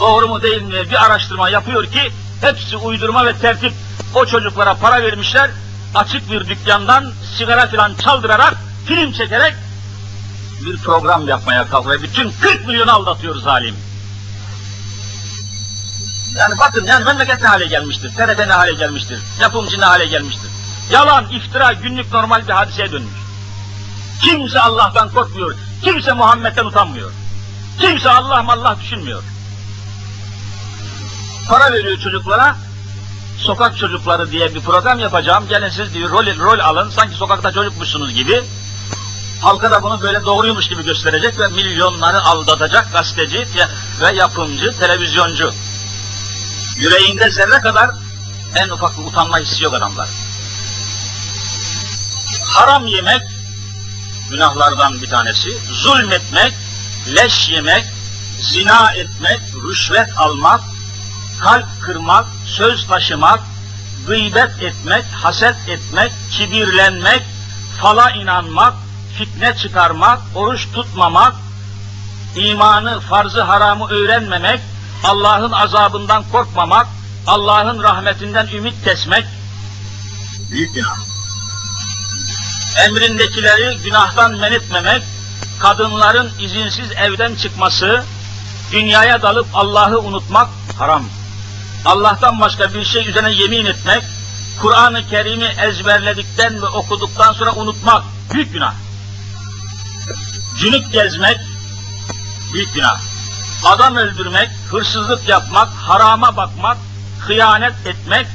[0.00, 3.72] doğru mu değil mi bir araştırma yapıyor ki hepsi uydurma ve tertip.
[4.14, 5.50] O çocuklara para vermişler,
[5.94, 8.54] açık bir dükkandan sigara filan çaldırarak,
[8.86, 9.54] film çekerek
[10.64, 12.02] bir program yapmaya kalkıyor.
[12.02, 13.76] Bütün 40 milyonu aldatıyor zalim.
[16.38, 20.50] Yani bakın yani memleket ne hale gelmiştir, TRT ne hale gelmiştir, yapımcı ne hale gelmiştir.
[20.90, 23.20] Yalan, iftira günlük normal bir hadiseye dönmüş.
[24.22, 27.10] Kimse Allah'tan korkmuyor, kimse Muhammed'den utanmıyor.
[27.80, 29.22] Kimse Allah Allah düşünmüyor.
[31.48, 32.56] Para veriyor çocuklara,
[33.38, 38.14] sokak çocukları diye bir program yapacağım, gelin siz diyor rol, rol alın, sanki sokakta çocukmuşsunuz
[38.14, 38.42] gibi.
[39.42, 43.46] Halka da bunu böyle doğruymuş gibi gösterecek ve milyonları aldatacak gazeteci
[44.00, 45.52] ve yapımcı, televizyoncu.
[46.76, 47.90] Yüreğinde zerre kadar
[48.54, 50.08] en ufak bir utanma hissi yok adamlar.
[52.46, 53.22] Haram yemek
[54.30, 56.52] günahlardan bir tanesi, zulmetmek,
[57.16, 57.84] leş yemek,
[58.40, 60.60] zina etmek, rüşvet almak,
[61.40, 63.40] kalp kırmak, söz taşımak,
[64.06, 67.22] gıybet etmek, haset etmek, kibirlenmek,
[67.80, 68.74] fala inanmak,
[69.18, 71.34] fitne çıkarmak, oruç tutmamak,
[72.36, 74.60] imanı, farzı, haramı öğrenmemek,
[75.04, 76.86] Allah'ın azabından korkmamak,
[77.26, 79.24] Allah'ın rahmetinden ümit kesmek,
[80.50, 80.98] büyük günah.
[82.86, 85.02] Emrindekileri günahtan men etmemek,
[85.60, 88.04] kadınların izinsiz evden çıkması,
[88.72, 90.48] dünyaya dalıp Allah'ı unutmak
[90.78, 91.04] haram.
[91.84, 94.02] Allah'tan başka bir şey üzerine yemin etmek,
[94.62, 98.02] Kur'an-ı Kerim'i ezberledikten ve okuduktan sonra unutmak
[98.32, 98.74] büyük günah.
[100.60, 101.40] Cünüp gezmek
[102.52, 103.00] büyük günah.
[103.64, 106.76] Adam öldürmek, hırsızlık yapmak, harama bakmak,
[107.20, 108.26] hıyanet etmek,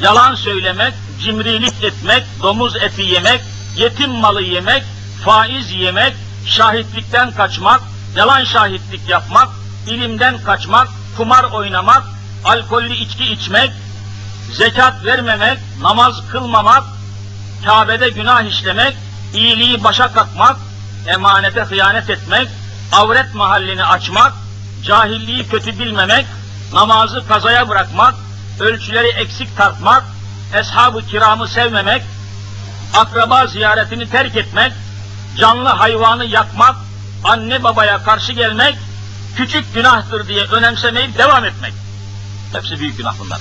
[0.00, 3.40] yalan söylemek, cimrilik etmek, domuz eti yemek,
[3.76, 4.82] yetim malı yemek,
[5.24, 6.14] faiz yemek,
[6.46, 7.80] şahitlikten kaçmak,
[8.16, 9.48] yalan şahitlik yapmak,
[9.86, 12.02] ilimden kaçmak, kumar oynamak,
[12.44, 13.70] alkollü içki içmek,
[14.52, 16.84] zekat vermemek, namaz kılmamak,
[17.66, 18.96] Kabe'de günah işlemek,
[19.34, 20.56] iyiliği başa kakmak,
[21.06, 22.48] emanete hıyanet etmek,
[22.92, 24.32] avret mahallini açmak,
[24.84, 26.26] cahilliği kötü bilmemek,
[26.72, 28.14] namazı kazaya bırakmak,
[28.60, 30.04] ölçüleri eksik tartmak,
[30.54, 32.02] eshab-ı kiramı sevmemek,
[32.94, 34.72] akraba ziyaretini terk etmek,
[35.38, 36.76] canlı hayvanı yakmak,
[37.24, 38.76] anne babaya karşı gelmek,
[39.36, 41.72] küçük günahtır diye önemsemeyip devam etmek.
[42.52, 43.40] Hepsi büyük günah bunlar.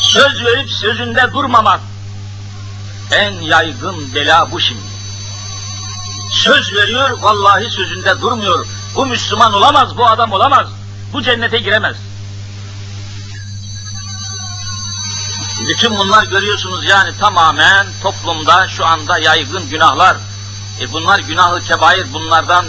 [0.00, 1.80] Söz verip sözünde durmamak.
[3.12, 4.80] En yaygın bela bu şimdi.
[6.32, 8.66] Söz veriyor, vallahi sözünde durmuyor.
[8.94, 10.66] Bu Müslüman olamaz, bu adam olamaz.
[11.12, 11.96] Bu cennete giremez.
[15.68, 20.16] Bütün bunlar görüyorsunuz yani tamamen toplumda şu anda yaygın günahlar.
[20.80, 22.66] E bunlar günahı kebair, bunlardan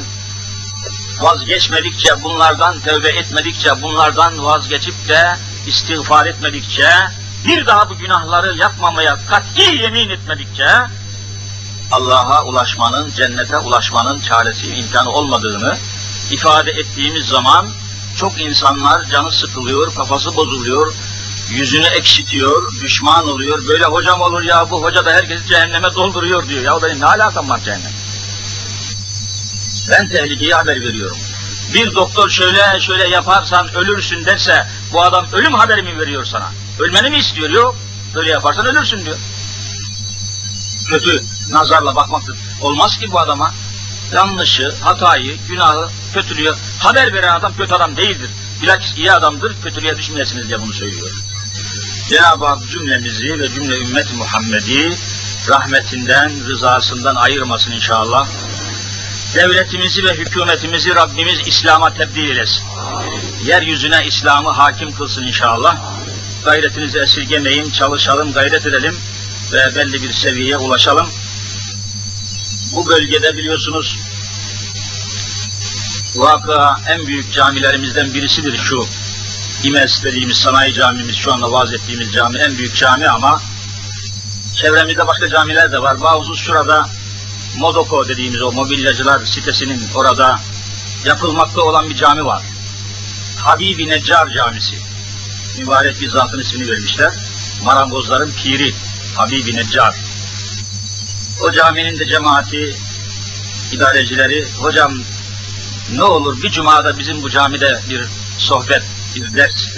[1.22, 6.90] vazgeçmedikçe, bunlardan tövbe etmedikçe, bunlardan vazgeçip de istiğfar etmedikçe,
[7.46, 10.68] bir daha bu günahları yapmamaya kat'i yemin etmedikçe,
[11.92, 15.78] Allah'a ulaşmanın, cennete ulaşmanın çaresi, imkanı olmadığını
[16.32, 17.68] ifade ettiğimiz zaman
[18.18, 20.94] çok insanlar canı sıkılıyor, kafası bozuluyor,
[21.50, 23.68] yüzünü ekşitiyor, düşman oluyor.
[23.68, 26.64] Böyle hocam olur ya bu hoca da herkesi cehenneme dolduruyor diyor.
[26.64, 27.92] Ya benim ne alakam var cehennem?
[29.90, 31.18] Ben tehlikeyi haber veriyorum.
[31.74, 36.50] Bir doktor şöyle şöyle yaparsan ölürsün derse bu adam ölüm haberi mi veriyor sana?
[36.80, 37.50] Ölmeni mi istiyor?
[37.50, 37.76] Yok.
[38.16, 39.18] Böyle yaparsan ölürsün diyor.
[40.90, 42.38] Kötü nazarla bakmaktır.
[42.62, 43.54] Olmaz ki bu adama.
[44.14, 48.30] Yanlışı, hatayı, günahı, kötülüğü haber veren adam kötü adam değildir.
[48.62, 51.12] Bilakis iyi adamdır, kötülüğe düşmeyesiniz diye bunu söylüyor.
[52.10, 54.94] Cenab-ı Hak cümlemizi ve cümle ümmet Muhammed'i
[55.50, 58.28] rahmetinden, rızasından ayırmasın inşallah.
[59.36, 62.64] Devletimizi ve hükümetimizi Rabbimiz İslam'a tebdil eylesin.
[63.46, 65.78] Yeryüzüne İslam'ı hakim kılsın inşallah.
[66.48, 68.96] Gayretinizi esirgemeyin, çalışalım, gayret edelim
[69.54, 71.08] ve belli bir seviyeye ulaşalım.
[72.76, 73.98] Bu bölgede biliyorsunuz
[76.16, 78.86] vaka en büyük camilerimizden birisidir şu
[79.64, 83.42] İmes dediğimiz sanayi camimiz, şu anda vaaz ettiğimiz cami en büyük cami ama
[84.56, 86.02] çevremizde başka camiler de var.
[86.02, 86.90] Bazı şurada
[87.58, 90.40] Modoko dediğimiz o mobilyacılar sitesinin orada
[91.06, 92.42] yapılmakta olan bir cami var.
[93.38, 94.97] Habibi Neccar Camisi.
[95.58, 97.14] Mübarek bir zatın ismini vermişler.
[97.64, 98.74] Marangozların piri
[99.16, 99.96] Habibi Neccar.
[101.42, 102.76] O caminin de cemaati,
[103.72, 104.94] idarecileri, hocam
[105.96, 108.06] ne olur bir cumada bizim bu camide bir
[108.38, 108.84] sohbet,
[109.16, 109.70] bir ders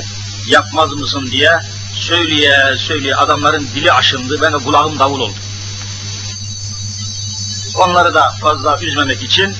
[0.47, 1.59] yapmaz mısın diye
[1.93, 5.37] söyleye söyleye adamların dili aşındı, ben de kulağım davul oldu.
[7.75, 9.55] Onları da fazla üzmemek için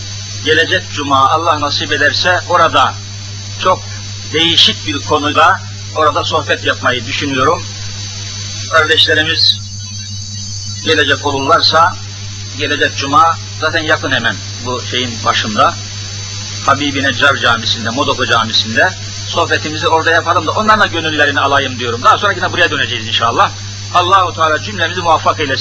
[0.46, 2.94] gelecek cuma Allah nasip ederse orada
[3.64, 3.82] çok
[4.34, 7.64] değişik bir konuda orada sohbet yapmayı düşünüyorum.
[8.72, 9.60] Kardeşlerimiz
[10.86, 11.96] gelecek olurlarsa
[12.58, 14.36] gelecek cuma zaten yakın hemen
[14.66, 15.74] bu şeyin başında
[16.66, 18.90] Habibi Neccar Camisi'nde, Modoko Camisi'nde
[19.28, 22.04] sohbetimizi orada yapalım da onlarla gönüllerini alayım diyorum.
[22.04, 23.52] Daha sonra yine buraya döneceğiz inşallah.
[23.94, 25.58] Allahu Teala cümlemizi muvaffak eylesin.